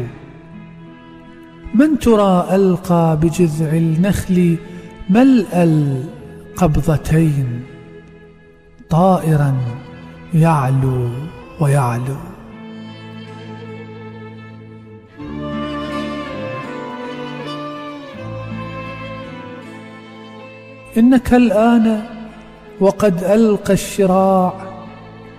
من 1.75 1.99
ترى 1.99 2.47
ألقى 2.51 3.19
بجذع 3.21 3.71
النخل 3.71 4.57
ملء 5.09 5.47
القبضتين. 5.53 7.61
طائرا 8.89 9.57
يعلو 10.33 11.09
ويعلو. 11.59 12.15
إنك 20.97 21.33
الآن 21.33 22.01
وقد 22.79 23.23
ألقى 23.23 23.73
الشراع 23.73 24.53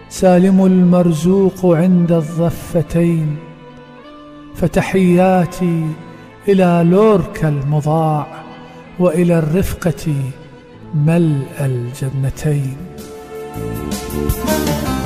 سالم 0.09 0.65
المرزوق 0.67 1.67
عند 1.67 2.13
الضفتين 2.13 3.37
فتحياتي 4.55 5.87
إلى 6.49 6.85
لوركا 6.91 7.49
المضاع 7.49 8.27
وإلى 8.99 9.39
الرفقة 9.39 10.15
ملء 10.95 11.47
الجنتين. 11.61 12.77
نعم 13.57 14.98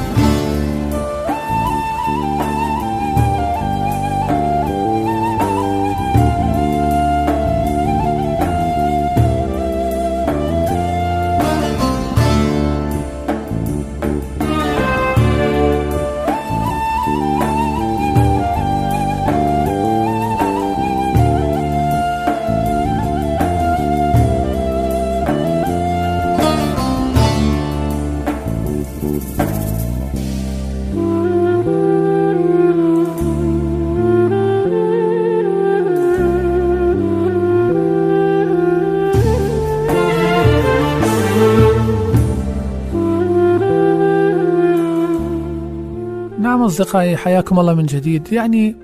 أصدقائي 46.72 47.16
حياكم 47.16 47.60
الله 47.60 47.74
من 47.74 47.86
جديد 47.86 48.32
يعني 48.32 48.76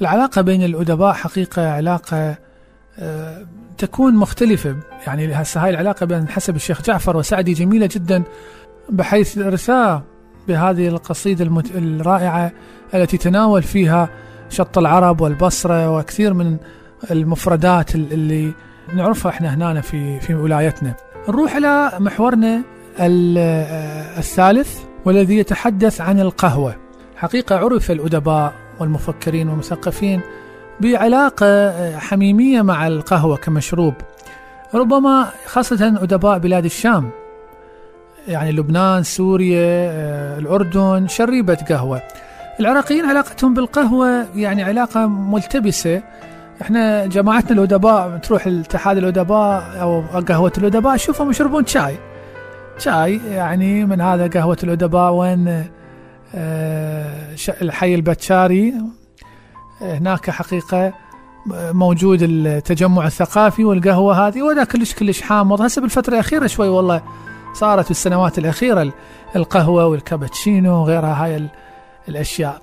العلاقة 0.00 0.42
بين 0.42 0.62
الأدباء 0.64 1.12
حقيقة 1.12 1.70
علاقة 1.72 2.36
آه، 2.98 3.46
تكون 3.78 4.14
مختلفة 4.14 4.76
يعني 5.06 5.32
هسه 5.34 5.64
هاي 5.64 5.70
العلاقة 5.70 6.06
بين 6.06 6.28
حسب 6.28 6.56
الشيخ 6.56 6.82
جعفر 6.82 7.16
وسعدي 7.16 7.52
جميلة 7.52 7.88
جدا 7.92 8.22
بحيث 8.90 9.38
إرثاء 9.38 10.02
بهذه 10.48 10.88
القصيدة. 10.88 11.62
الرائعة 11.74 12.52
التي 12.94 13.16
تناول 13.18 13.62
فيها 13.62 14.08
شط 14.50 14.78
العرب 14.78 15.20
والبصرة 15.20 15.90
وكثير 15.98 16.34
من 16.34 16.56
المفردات 17.10 17.94
اللي 17.94 18.52
نعرفها 18.94 19.30
إحنا 19.32 19.54
هنا 19.54 19.80
في 19.80 20.20
في 20.20 20.34
ولايتنا. 20.34 20.94
نروح 21.28 21.56
إلى 21.56 21.90
محورنا 22.00 22.62
ال- 23.00 23.38
الثالث 24.18 24.78
والذي 25.04 25.38
يتحدث 25.38 26.00
عن 26.00 26.20
القهوة. 26.20 26.76
حقيقة 27.24 27.56
عرف 27.56 27.90
الأدباء 27.90 28.52
والمفكرين 28.80 29.48
والمثقفين 29.48 30.20
بعلاقة 30.80 31.72
حميمية 31.98 32.62
مع 32.62 32.86
القهوة 32.86 33.36
كمشروب. 33.36 33.94
ربما 34.74 35.28
خاصة 35.46 35.86
أدباء 36.02 36.38
بلاد 36.38 36.64
الشام. 36.64 37.10
يعني 38.28 38.52
لبنان 38.52 39.02
سوريا 39.02 39.88
آه، 39.90 40.38
الأردن 40.38 41.08
شريبة 41.08 41.54
قهوة. 41.54 42.02
العراقيين 42.60 43.04
علاقتهم 43.04 43.54
بالقهوة 43.54 44.26
يعني 44.36 44.62
علاقة 44.62 45.06
ملتبسة. 45.06 46.02
إحنا 46.62 47.06
جماعتنا 47.06 47.52
الأدباء 47.58 48.18
تروح 48.18 48.46
الاتحاد 48.46 48.96
الأدباء 48.96 49.80
أو 49.80 50.00
قهوة 50.20 50.52
الأدباء 50.58 50.96
شوفهم 50.96 51.30
يشربون 51.30 51.66
شاي. 51.66 51.96
شاي 52.78 53.20
يعني 53.30 53.84
من 53.84 54.00
هذا 54.00 54.26
قهوة 54.26 54.58
الأدباء 54.64 55.12
وين 55.12 55.48
آه، 55.48 55.64
الحي 57.62 57.94
البتشاري 57.94 58.74
هناك 59.80 60.30
حقيقة 60.30 60.92
موجود 61.50 62.18
التجمع 62.22 63.06
الثقافي 63.06 63.64
والقهوة 63.64 64.26
هذه 64.28 64.42
وذا 64.42 64.64
كلش 64.64 64.94
كلش 64.94 65.20
حامض. 65.20 65.62
هسه 65.62 65.82
بالفترة 65.82 66.14
الأخيرة 66.14 66.46
شوي 66.46 66.68
والله 66.68 67.02
صارت 67.54 67.84
في 67.84 67.90
السنوات 67.90 68.38
الأخيرة 68.38 68.82
ال- 68.82 68.92
القهوة 69.36 69.86
والكابتشينو 69.86 70.74
وغيرها 70.82 71.24
هاي 71.24 71.36
ال- 71.36 71.48
الأشياء. 72.08 72.62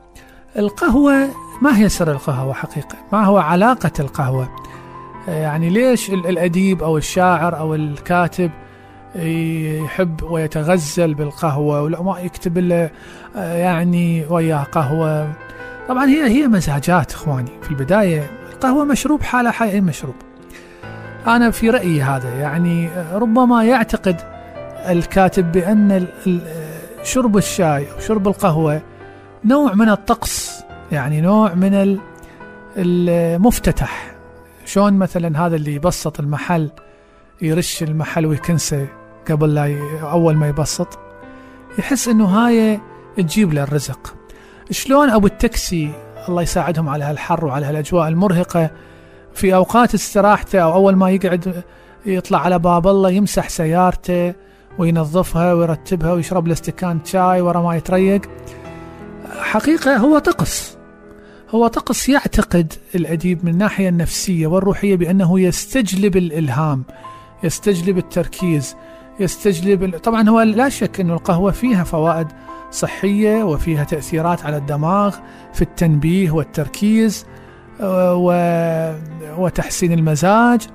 القهوة 0.58 1.28
ما 1.62 1.78
هي 1.78 1.90
سر 1.90 2.12
القهوة 2.12 2.54
حقيقة 2.54 2.96
ما 3.14 3.26
هو 3.26 3.38
علاقة 3.38 3.92
القهوة. 4.00 4.50
يعني 5.28 5.70
ليش 5.70 6.10
ال- 6.10 6.28
الأديب 6.28 6.84
أو 6.84 6.98
الشاعر 6.98 7.58
أو 7.60 7.76
الكاتب 7.76 8.52
يحب 9.16 10.22
ويتغزل 10.24 11.14
بالقهوة 11.14 11.82
ولا 11.82 12.02
ما 12.02 12.20
يكتب 12.20 12.58
له 12.58 12.90
آه، 13.36 13.54
يعني 13.58 14.26
وياه 14.30 14.64
قهوة. 14.64 15.34
طبعا 15.90 16.06
هي 16.06 16.24
هي 16.28 16.48
مزاجات 16.48 17.14
إخواني. 17.14 17.52
في 17.62 17.70
البداية 17.72 18.30
القهوة 18.54 18.86
مشروب 18.86 19.22
حالة 19.24 19.52
حي 19.52 19.72
أي 19.72 19.82
مشروب. 19.82 20.16
أنا 21.28 21.52
في 21.52 21.70
رأيي 21.70 22.02
هذا 22.02 22.30
يعني 22.40 22.88
آه، 22.88 23.18
ربما 23.18 23.64
يعتقد 23.64 24.22
الكاتب 24.90 25.52
بأن 25.52 26.08
شرب 27.04 27.38
الشاي 27.38 27.92
أو 27.92 28.00
شرب 28.00 28.28
القهوة 28.28 28.82
نوع 29.46 29.74
من 29.74 29.90
الطقس 29.90 30.64
يعني 30.92 31.22
نوع 31.22 31.54
من 31.54 31.74
ال- 31.74 32.00
المفتتح. 32.78 34.12
شلون 34.66 34.94
مثلا 34.94 35.46
هذا 35.46 35.56
اللي 35.56 35.76
يبسط 35.76 36.20
المحل 36.20 36.70
يرش 37.42 37.84
المحل 37.84 38.26
ويكنسه. 38.26 38.88
قبل 39.30 39.54
لا 39.54 39.66
ي... 39.66 40.02
أول 40.02 40.36
ما 40.36 40.48
يبسط 40.48 41.00
يحس 41.80 42.08
أنه 42.08 42.26
هاي 42.26 42.80
تجيب 43.18 43.54
له 43.54 43.64
الرزق. 43.64 44.16
شلون 44.72 45.10
أبو 45.10 45.28
التاكسي 45.28 45.92
الله 46.30 46.42
يساعدهم 46.42 46.90
على 46.90 47.04
هالحر 47.04 47.46
وعلى 47.46 47.66
هالأجواء 47.66 48.08
المرهقة 48.08 48.72
في 49.34 49.56
أوقات 49.56 49.94
استراحته 49.94 50.60
أو 50.60 50.74
أول 50.74 50.96
ما 50.96 51.10
يقعد 51.10 51.64
يطلع 52.06 52.40
على 52.40 52.60
باب 52.60 52.88
الله 52.88 53.10
يمسح 53.10 53.50
سيارته 53.50 54.34
وينظفها 54.78 55.54
ويرتبها 55.54 56.14
ويشرب 56.14 56.48
له 56.48 56.54
استكان 56.54 57.00
شاي 57.06 57.42
ورا 57.42 57.62
ما 57.62 57.76
يتريق. 57.76 58.22
حقيقة 59.40 59.98
هو 59.98 60.18
طقس. 60.18 60.78
هو 61.50 61.68
طقس 61.68 62.10
يعتقد 62.10 62.74
الأديب 62.96 63.46
من 63.46 63.52
الناحية 63.52 63.90
النفسية 63.90 64.48
والروحية 64.48 64.96
بأنه 64.96 65.40
يستجلب 65.40 66.18
الإلهام 66.18 66.84
يستجلب 67.44 67.98
التركيز. 67.98 68.76
يستجلب 69.20 69.98
طبعا 69.98 70.30
هو 70.30 70.42
لا 70.42 70.70
شك 70.70 71.00
أن 71.00 71.12
القهوة 71.12 71.52
فيها 71.52 71.84
فوائد 71.84 72.28
صحية 72.72 73.44
وفيها 73.44 73.84
تأثيرات 73.84 74.46
على 74.46 74.58
الدماغ 74.58 75.16
في 75.54 75.62
التنبيه 75.62 76.32
والتركيز 76.32 77.26
و... 77.84 78.34
وتحسين 79.38 79.92
المزاج. 79.92 80.68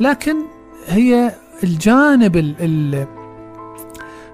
لكن 0.00 0.36
هي 0.86 1.32
الجانب 1.64 2.36
ال... 2.36 2.54
ال... 2.60 3.06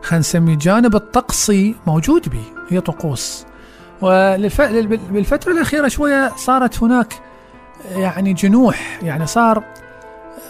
خلينا 0.02 0.20
نسميه 0.20 0.52
الجانب 0.52 0.94
الطقسي 0.94 1.74
موجود 1.86 2.28
به 2.28 2.42
هي 2.68 2.80
طقوس. 2.80 3.46
وبالفترة 4.02 5.52
الأخيرة 5.52 5.88
شوية 5.88 6.32
صارت 6.36 6.82
هناك 6.82 7.14
يعني 7.90 8.32
جنوح 8.32 8.98
يعني 9.02 9.26
صار 9.26 9.64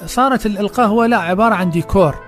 صارت 0.07 0.47
القهوة 0.47 1.07
لا 1.07 1.17
عبارة 1.17 1.55
عن 1.55 1.71
ديكور. 1.71 2.26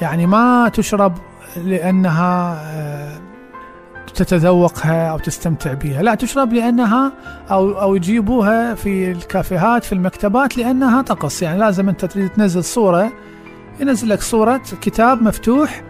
يعني 0.00 0.26
ما 0.26 0.68
تشرب 0.68 1.18
لأنها 1.56 2.58
آه، 2.62 3.20
تتذوقها 4.14 5.10
أو 5.10 5.18
تستمتع 5.18 5.72
بها. 5.72 6.02
لا 6.02 6.14
تشرب 6.14 6.52
لأنها 6.52 7.12
أو, 7.50 7.80
أو 7.80 7.94
يجيبوها 7.96 8.74
في 8.74 9.12
الكافيهات 9.12 9.84
في 9.84 9.92
المكتبات 9.92 10.58
لأنها 10.58 11.02
طقس 11.02 11.42
يعني 11.42 11.58
لازم 11.58 11.88
أنت 11.88 12.04
تريد 12.04 12.28
تنزل 12.28 12.64
صورة 12.64 13.12
ينزل 13.80 14.08
لك 14.08 14.22
صورة 14.22 14.62
كتاب 14.80 15.22
مفتوح 15.22 15.82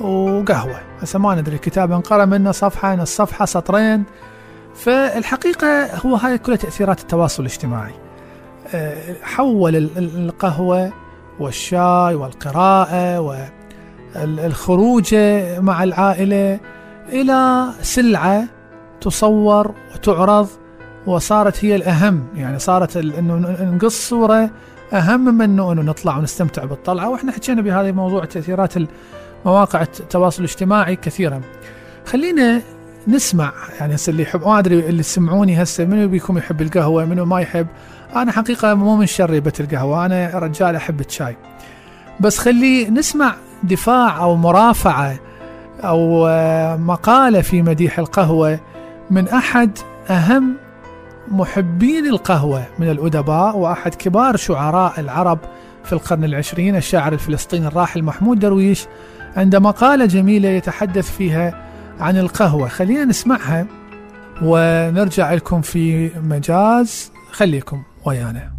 وقهوة. 0.00 0.80
هسه 1.00 1.18
ما 1.18 1.34
ندري 1.34 1.54
الكتاب 1.54 1.92
انقرأ 1.92 2.24
منه 2.24 2.50
صفحة 2.52 2.94
نص 2.96 3.16
صفحة 3.16 3.44
سطرين. 3.44 4.04
فالحقيقة 4.74 5.96
هو 5.96 6.16
هاي 6.16 6.38
كلها 6.38 6.56
تأثيرات 6.56 7.00
التواصل 7.00 7.42
الاجتماعي. 7.42 7.94
آه، 8.74 9.14
حول 9.22 9.76
القهوة 9.96 10.92
والشاي 11.40 12.14
والقراءة 12.14 13.20
والخروج 14.16 15.14
مع 15.58 15.84
العائلة 15.84 16.60
إلى 17.08 17.68
سلعة 17.82 18.44
تصور 19.00 19.74
وتعرض 19.94 20.48
وصارت 21.06 21.64
هي 21.64 21.76
الأهم. 21.76 22.24
يعني 22.36 22.58
صارت 22.58 22.96
أنه 22.96 23.34
نقص 23.60 24.08
صورة 24.08 24.50
أهم 24.92 25.34
من 25.34 25.40
أنه 25.40 25.72
نطلع 25.72 26.16
ونستمتع 26.16 26.64
بالطلعة. 26.64 27.08
وإحنا 27.08 27.32
حكينا 27.32 27.62
بهذا 27.62 27.92
موضوع 27.92 28.24
تأثيرات 28.24 28.74
مواقع 29.44 29.82
التواصل 29.82 30.44
الاجتماعي 30.44 30.96
كثيرا. 30.96 31.40
خلينا 32.06 32.62
نسمع 33.08 33.52
يعني 33.80 33.94
هسه 33.94 34.10
اللي 34.10 34.22
يحب 34.22 34.46
ما 34.46 34.58
أدري 34.58 34.78
اللي 34.88 35.00
يسمعوني 35.00 35.62
هسه 35.62 35.84
منو 35.84 36.08
بيكم 36.08 36.38
يحب 36.38 36.62
القهوة 36.62 37.04
منو 37.04 37.24
ما 37.24 37.40
يحب. 37.40 37.66
أنا 38.16 38.32
حقيقة 38.32 38.74
مو 38.74 38.96
من 38.96 39.06
شريبه 39.06 39.52
القهوة 39.60 40.06
أنا 40.06 40.30
رجال 40.38 40.76
أحب 40.76 41.00
الشاي. 41.00 41.36
بس 42.20 42.38
خلي 42.38 42.90
نسمع 42.90 43.34
دفاع 43.62 44.18
أو 44.18 44.36
مرافعة 44.36 45.16
أو 45.80 46.26
آه، 46.26 46.76
مقالة 46.76 47.40
في 47.40 47.62
مديح 47.62 47.98
القهوة 47.98 48.60
من 49.10 49.28
أحد 49.28 49.78
أهم 50.10 50.56
محبين 51.28 52.06
القهوة 52.06 52.64
من 52.78 52.90
الأدباء 52.90 53.56
وأحد 53.56 53.94
كبار 53.94 54.36
شعراء 54.36 55.00
العرب 55.00 55.38
في 55.84 55.92
القرن 55.92 56.24
العشرين 56.24 56.76
الشاعر 56.76 57.12
الفلسطيني 57.12 57.66
الراحل 57.66 58.02
محمود 58.02 58.38
درويش 58.38 58.86
عند 59.36 59.56
مقالة 59.56 60.06
جميلة 60.06 60.48
يتحدث 60.48 61.10
فيها 61.16 61.71
عن 62.00 62.16
القهوة. 62.18 62.68
خلينا 62.68 63.04
نسمعها 63.04 63.66
ونرجع 64.42 65.34
لكم 65.34 65.60
في 65.60 66.10
مجاز. 66.16 67.12
خليكم 67.32 67.82
ويانا. 68.04 68.52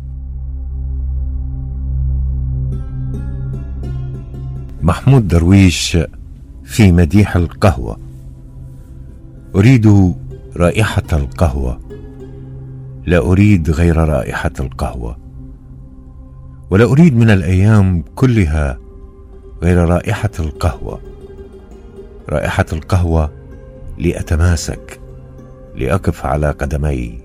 محمود 4.82 5.28
درويش 5.28 5.98
في 6.64 6.92
مديح 6.92 7.36
القهوة. 7.36 7.98
أريد 9.56 10.14
رائحة 10.58 11.04
القهوة. 11.14 11.80
لا 13.06 13.18
أريد 13.18 13.72
غير 13.72 13.98
رائحة 13.98 14.52
القهوة. 14.60 15.18
ولا 16.70 16.86
أريد 16.86 17.18
من 17.18 17.30
الأيام 17.30 18.04
كلها 18.16 18.78
غير 19.64 19.78
رائحة 19.78 20.30
القهوة. 20.40 21.00
رائحة 22.30 22.66
القهوة 22.74 23.32
لأتماسك 23.98 25.00
لأقف 25.76 26.26
على 26.26 26.52
قدمي 26.52 27.22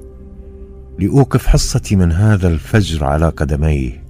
لأوقف 0.98 1.46
حصتي 1.46 1.96
من 1.96 2.12
هذا 2.12 2.48
الفجر 2.48 3.04
على 3.04 3.28
قدميه 3.28 4.04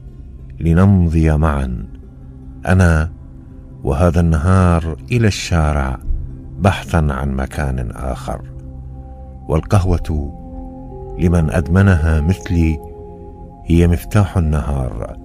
لنمضي 0.61 1.37
معا 1.37 1.87
أنا 2.67 3.13
وهذا 3.85 4.21
النهار 4.21 4.97
إلى 5.13 5.27
الشارع 5.27 5.99
بحثا 6.59 6.97
عن 6.97 7.37
مكان 7.37 7.91
آخر. 7.91 8.41
والقهوة 9.49 10.35
لمن 11.19 11.51
أدمنها 11.51 12.21
مثلي 12.21 12.79
هي 13.65 13.87
مفتاح 13.87 14.37
النهار 14.37 15.17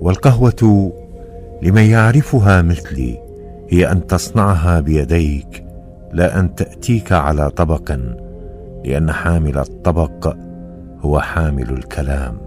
والقهوة 0.00 0.92
لمن 1.62 1.82
يعرفها 1.82 2.62
مثلي 2.62 3.29
هي 3.72 3.92
أن 3.92 4.06
تصنعها 4.06 4.80
بيديك 4.80 5.64
لا 6.12 6.40
أن 6.40 6.54
تأتيك 6.54 7.12
على 7.12 7.50
طبق 7.50 7.98
لأن 8.84 9.12
حامل 9.12 9.58
الطبق 9.58 10.36
هو 11.00 11.20
حامل 11.20 11.70
الكلام. 11.70 12.38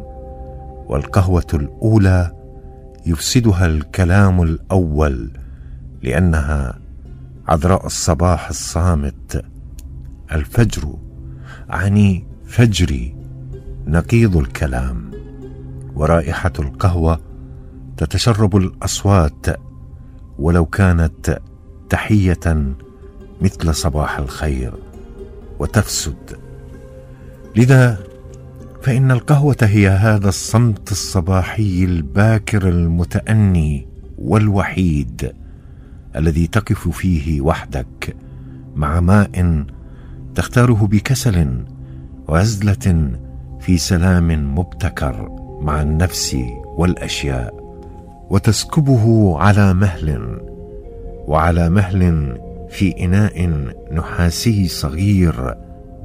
والقهوة 0.87 1.47
الأولى 1.53 2.31
يفسدها 3.05 3.65
الكلام 3.65 4.41
الأول 4.41 5.31
لأنها 6.01 6.79
عذراء 7.47 7.85
الصباح 7.85 8.49
الصامت. 8.49 9.45
الفجر 10.31 10.93
عني 11.69 12.27
فجري 12.45 13.15
نقيض 13.87 14.37
الكلام. 14.37 15.11
ورائحة 15.95 16.53
القهوة 16.59 17.19
تتشرب 17.97 18.57
الأصوات 18.57 19.45
ولو 20.43 20.65
كانت 20.65 21.41
تحية 21.89 22.73
مثل 23.41 23.75
صباح 23.75 24.17
الخير 24.17 24.73
وتفسد. 25.59 26.37
لذا 27.55 27.99
فإن 28.81 29.11
القهوة 29.11 29.57
هي 29.61 29.87
هذا 29.87 30.29
الصمت 30.29 30.91
الصباحي 30.91 31.83
الباكر 31.83 32.69
المتأني 32.69 33.87
والوحيد 34.17 35.31
الذي 36.15 36.47
تقف 36.47 36.87
فيه 36.87 37.41
وحدك 37.41 38.15
مع 38.75 38.99
ماء 38.99 39.65
تختاره 40.35 40.87
بكسل 40.87 41.65
وعزله 42.27 43.11
في 43.59 43.77
سلام 43.77 44.55
مبتكر 44.55 45.29
مع 45.61 45.81
النفس 45.81 46.37
والأشياء. 46.77 47.62
وتسكبه 48.33 49.35
على 49.39 49.73
مهل 49.73 50.37
وعلى 51.27 51.69
مهل 51.69 52.01
في 52.69 53.05
إناء 53.05 53.49
نحاسي 53.91 54.67
صغير 54.67 55.55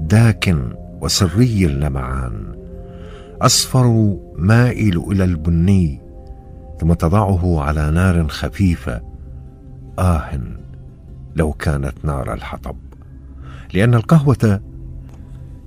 داك 0.01 0.55
وسري 1.01 1.67
اللمعان 1.67 2.55
أصفر 3.43 4.17
مائل 4.37 4.99
إلى 4.99 5.25
البني 5.25 6.01
ثم 6.81 6.93
تضعه 6.93 7.61
على 7.61 7.91
نار 7.91 8.29
خفيفه 8.29 9.01
آه 9.99 10.41
لو 11.37 11.53
كانت 11.53 11.95
نار 12.05 12.35
الحطب. 12.35 12.77
لأن 13.75 13.95
القهوة 13.95 14.61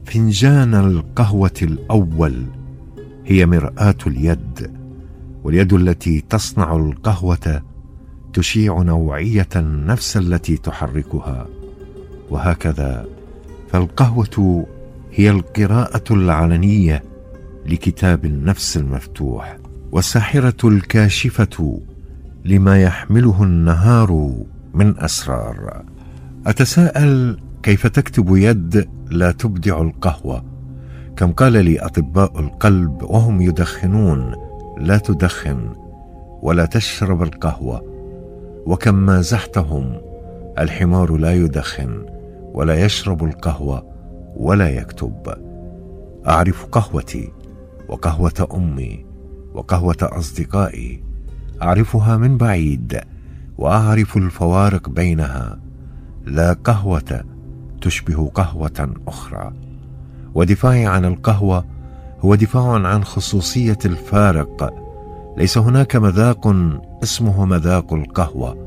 فنجان 0.06 0.74
القهوة 0.74 1.60
الأول 1.62 2.46
هي 3.26 3.46
مرآة 3.46 3.96
اليد. 4.08 4.81
واليد 5.44 5.74
التي 5.74 6.24
تصنع 6.30 6.76
القهوة 6.76 7.62
تشيع 8.34 8.82
نوعية 8.82 9.48
النفس 9.56 10.18
التي 10.18 10.58
تحركها. 10.58 11.48
وهكذا 12.30 13.06
فالقهوة 13.72 14.68
هي 15.12 15.30
القراءة 15.30 16.14
العلنية 16.14 17.04
لكتاب 17.66 18.26
النفس 18.26 18.78
المفتوح 18.78 19.58
والساحره 19.92 20.68
الكاشفة 20.68 21.82
لما 22.46 22.82
يحمله 22.82 23.44
النهار 23.44 24.34
من 24.74 25.00
أسرار. 25.00 25.84
أتساءل 26.48 27.40
كيف 27.64 27.88
تكتب 27.88 28.36
يد 28.36 28.90
لا 29.10 29.32
تبدع 29.32 29.82
القهوة؟ 29.82 30.46
كم 31.16 31.32
قال 31.32 31.54
لي 31.66 31.80
أطباء 31.80 32.40
القلب 32.40 33.04
وهم 33.04 33.42
يدخنون 33.42 34.51
لا 34.82 34.98
تدخن 34.98 35.76
ولا 36.42 36.66
تشرب 36.66 37.24
القهوة 37.24 37.82
وكم 38.66 38.96
مازحتهم 38.96 40.02
الحمار 40.60 41.18
لا 41.18 41.34
يدخن 41.34 42.06
ولا 42.54 42.86
يشرب 42.86 43.24
القهوة 43.24 43.88
ولا 44.36 44.70
يكتب. 44.70 45.34
أعرف 46.28 46.66
قهوتي 46.66 47.32
وقهوة 47.90 48.48
أمي 48.54 49.06
وقهوة 49.54 49.98
أصدقائي 50.02 51.04
أعرفها 51.62 52.18
من 52.18 52.38
بعيد 52.38 53.00
وأعرف 53.58 54.18
الفوارق 54.18 54.90
بينها. 54.90 55.60
لا 56.26 56.54
قهوة 56.54 57.24
تشبه 57.82 58.28
قهوة 58.28 58.94
أخرى 59.08 59.54
ودفاعي 60.36 60.86
عن 60.86 61.06
القهوة 61.06 61.66
هو 62.22 62.36
دفاع 62.36 62.88
عن 62.88 63.04
خصوصية 63.04 63.78
الفارق. 63.86 64.74
ليس 65.38 65.58
هناك 65.58 65.96
مذاق 65.96 66.48
اسمه 67.04 67.46
مذاق 67.46 67.94
القهوة 67.94 68.58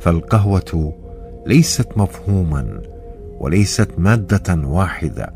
فالقهوة 0.00 0.94
ليست 1.46 1.88
مفهوما 1.96 2.80
وليست 3.40 3.90
مادة 3.98 4.68
واحدة 4.68 5.34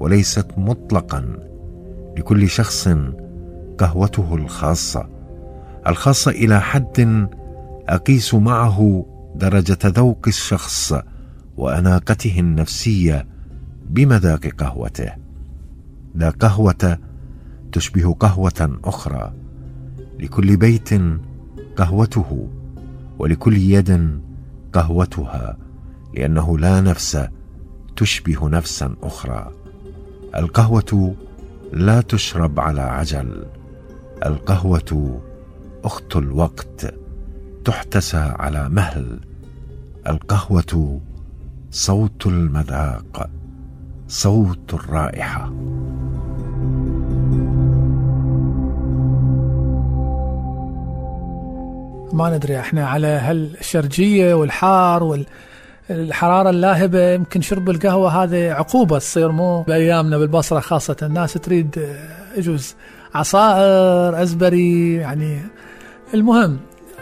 وليست 0.00 0.46
مطلقا. 0.56 1.38
لكل 2.16 2.48
شخص 2.48 2.88
قهوته 3.78 4.34
الخاصة 4.34 5.08
الخاصة 5.86 6.30
إلى 6.30 6.60
حد 6.60 7.28
أقيس 7.88 8.34
معه 8.34 9.06
درجة 9.34 9.78
ذوق 9.84 10.24
الشخص 10.26 10.94
وأناقته 11.56 12.40
النفسية 12.40 13.26
بمذاق 13.90 14.46
قهوته. 14.46 15.23
لا 16.14 16.30
قهوة 16.30 16.98
تشبه 17.72 18.14
قهوة 18.14 18.78
أخرى. 18.84 19.32
لكل 20.20 20.56
بيت 20.56 20.88
قهوته 21.76 22.48
ولكل 23.18 23.56
يد 23.56 24.20
قهوتها 24.72 25.56
لأنه 26.14 26.58
لا 26.58 26.80
نفس 26.80 27.28
تشبه 27.96 28.48
نفسا 28.48 28.96
أخرى. 29.02 29.50
القهوة 30.36 31.14
لا 31.72 32.00
تشرب 32.00 32.60
على 32.60 32.80
عجل 32.80 33.46
القهوة 34.26 35.20
أخت 35.84 36.16
الوقت 36.16 36.94
تحتسى 37.64 38.16
على 38.16 38.68
مهل 38.68 39.20
القهوة 40.06 41.00
صوت 41.70 42.26
المذاق 42.26 43.30
صوت 44.08 44.74
الرائحة. 44.74 45.52
ما 52.12 52.36
ندري 52.36 52.60
إحنا 52.60 52.88
على 52.88 53.06
هالشرجية 53.06 54.34
والحار 54.34 55.02
والحرارة 55.90 56.50
اللاهبة 56.50 57.12
يمكن 57.12 57.40
شرب 57.40 57.70
القهوة 57.70 58.22
هذه 58.22 58.52
عقوبة 58.52 58.98
تصير 58.98 59.32
مو 59.32 59.62
بأيامنا 59.62 60.18
بالبصرة 60.18 60.60
خاصة 60.60 60.96
الناس 61.02 61.32
تريد 61.32 61.78
آه، 61.78 62.38
يجوز. 62.38 62.74
عصائر 63.14 64.22
أزبري 64.22 64.94
يعني 64.94 65.40
المهم 66.14 66.58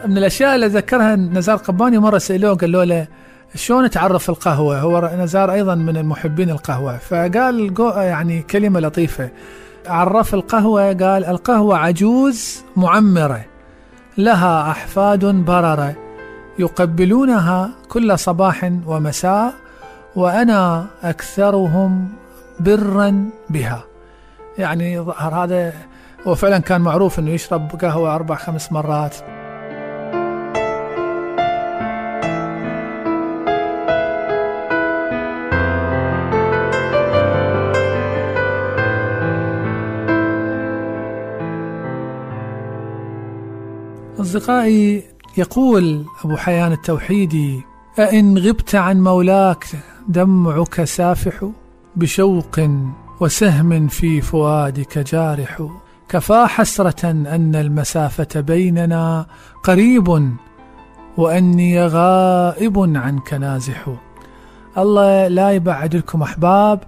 من 0.07 0.19
الأشياء 0.19 0.55
اللي 0.55 0.67
ذكرها 0.67 1.17
نزار 1.17 1.57
قباني 1.57 1.99
مرة 1.99 2.19
سألوه 2.19 2.55
قالوا 2.55 2.85
له 2.85 3.07
شلون 3.55 3.91
تعرف 3.91 4.31
القهوة؟ 4.31 4.81
هو 4.81 5.11
نزار 5.19 5.53
أيضا 5.53 5.75
من 5.75 5.97
المحبين 5.97 6.51
القهوة. 6.51 6.99
فقال 6.99 7.75
يعني 7.97 8.43
كلمة 8.43 8.81
لطيفة. 8.81 9.31
عرف 9.87 10.35
القهوة 10.35 10.87
قال 10.87 11.25
القهوة 11.25 11.79
عجوز 11.79 12.63
معمرة. 12.77 13.52
لها 14.19 14.71
أحفاد 14.71 15.25
بررة 15.25 15.95
يقبلونها 16.59 17.71
كل 17.89 18.19
صباح 18.19 18.73
ومساء 18.87 19.55
وأنا 20.17 20.87
أكثرهم 21.03 22.09
برا 22.61 23.31
بها. 23.51 23.85
يعني 24.59 25.01
ظهر 25.01 25.35
هذا 25.35 25.73
هو 26.27 26.35
فعلا 26.35 26.59
كان 26.59 26.81
معروف 26.81 27.19
إنه 27.19 27.31
يشرب 27.31 27.71
قهوة 27.83 28.15
أربع 28.15 28.35
خمس 28.35 28.73
مرات. 28.73 29.17
أصدقائي 44.23 45.03
يقول 45.37 46.05
أبو 46.25 46.37
حيان 46.37 46.73
التوحيدي 46.73 47.63
أإن 47.99 48.39
غبت 48.39 48.75
عن 48.75 49.01
مولاك 49.01 49.67
دمعك 50.09 50.85
سافح 50.85 51.49
بشوق 51.97 52.61
وسهم 53.21 53.89
في 53.89 54.21
فؤادك 54.21 54.99
جارح. 54.99 55.63
كفى 56.09 56.47
حسرة 56.49 57.11
أن 57.11 57.55
المسافة 57.55 58.41
بيننا 58.41 59.27
قريب 59.63 60.33
وأني 61.17 61.87
غائب 61.87 62.79
عنك 62.97 63.35
نازح. 63.35 63.89
الله 64.79 65.29
لا 65.29 65.51
يبعد 65.53 65.97
لكم 65.97 66.23
أحباب 66.23 66.81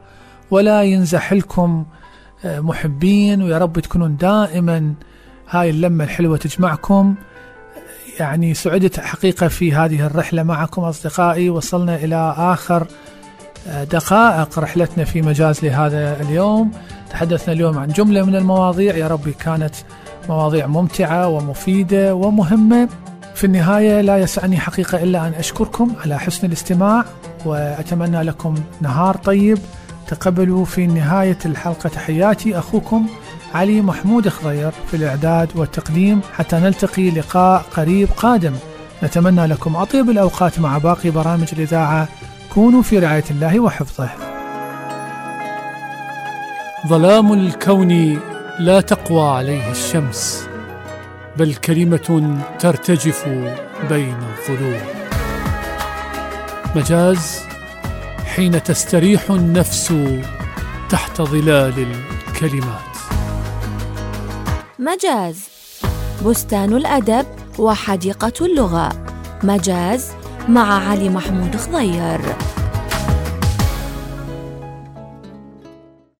ولا 0.51 0.83
ينزح 0.83 1.33
لكم 1.33 1.85
آه، 2.45 2.61
محبين. 2.61 3.43
ويا 3.43 3.59
رب 3.59 3.79
تكونون 3.79 4.17
دائما 4.17 4.95
هاي 5.51 5.71
اللمة 5.71 6.05
الحلوة 6.05 6.37
تجمعكم. 6.37 7.15
يعني 8.21 8.55
سعدت 8.55 9.01
حقيقة 9.01 9.49
في 9.49 9.73
هذه 9.75 10.07
الرحلة 10.07 10.43
معكم 10.43 10.83
أصدقائي. 10.83 11.51
وصلنا 11.51 11.97
إلى 11.97 12.35
آخر 12.39 12.87
آه، 13.69 13.85
دقائق 13.85 14.59
رحلتنا 14.59 15.05
في 15.05 15.23
مجاز 15.23 15.65
لهذا 15.65 16.21
اليوم. 16.21 16.71
تحدثنا 17.11 17.55
اليوم 17.55 17.79
عن 17.79 17.89
جملة 17.89 18.23
من 18.23 18.37
المواضيع. 18.37 18.97
يا 18.97 19.09
ربي 19.09 19.33
كانت 19.33 19.75
مواضيع 20.29 20.67
ممتعة 20.67 21.29
ومفيدة 21.29 22.15
ومهمة. 22.15 22.89
في 23.35 23.45
النهاية 23.45 24.01
لا 24.01 24.19
يسعني 24.19 24.57
حقيقة 24.57 25.03
إلا 25.03 25.27
أن 25.29 25.33
أشكركم 25.33 25.93
على 26.03 26.19
حسن 26.19 26.47
الاستماع 26.47 27.05
وأتمنى 27.45 28.23
لكم 28.23 28.55
نهار 28.81 29.17
طيب. 29.17 29.59
تقبلوا 30.07 30.65
في 30.65 30.87
نهاية 30.87 31.39
الحلقة. 31.47 31.89
تحياتي 31.89 32.59
أخوكم. 32.59 33.07
علي 33.55 33.81
محمود 33.81 34.29
خضير 34.29 34.71
في 34.91 34.97
الإعداد 34.97 35.49
والتقديم 35.55 36.21
حتى 36.37 36.57
نلتقي 36.57 37.11
لقاء 37.11 37.65
قريب 37.77 38.09
قادم. 38.17 38.55
نتمنى 39.03 39.47
لكم 39.47 39.77
أطيب 39.77 40.11
الأوقات 40.11 40.59
مع 40.59 40.79
باقي 40.79 41.11
برامج 41.11 41.49
الإذاعة. 41.53 42.09
كونوا 42.55 42.83
في 42.83 42.99
رعاية 42.99 43.25
الله 43.31 43.61
وحفظه. 43.61 44.09
ظلام 46.87 47.33
الكون 47.33 48.21
لا 48.59 48.81
تقوى 48.81 49.29
عليه 49.29 49.71
الشمس 49.71 50.49
بل 51.37 51.55
كلمة 51.55 52.39
ترتجف 52.59 53.29
بين 53.89 54.17
الظلوم 54.39 54.81
مجاز 56.77 57.41
حين 58.27 58.63
تستريح 58.63 59.31
النفس 59.31 59.95
تحت 60.91 61.23
ظلال 61.23 61.87
الكلمات. 62.29 62.94
مجاز. 64.79 65.49
بستان 66.27 66.77
الأدب 66.77 67.27
وحديقة 67.59 68.33
اللغة. 68.41 68.89
مجاز 69.43 70.11
مع 70.49 70.89
علي 70.89 71.09
محمود 71.09 71.57
خضير. 71.57 72.21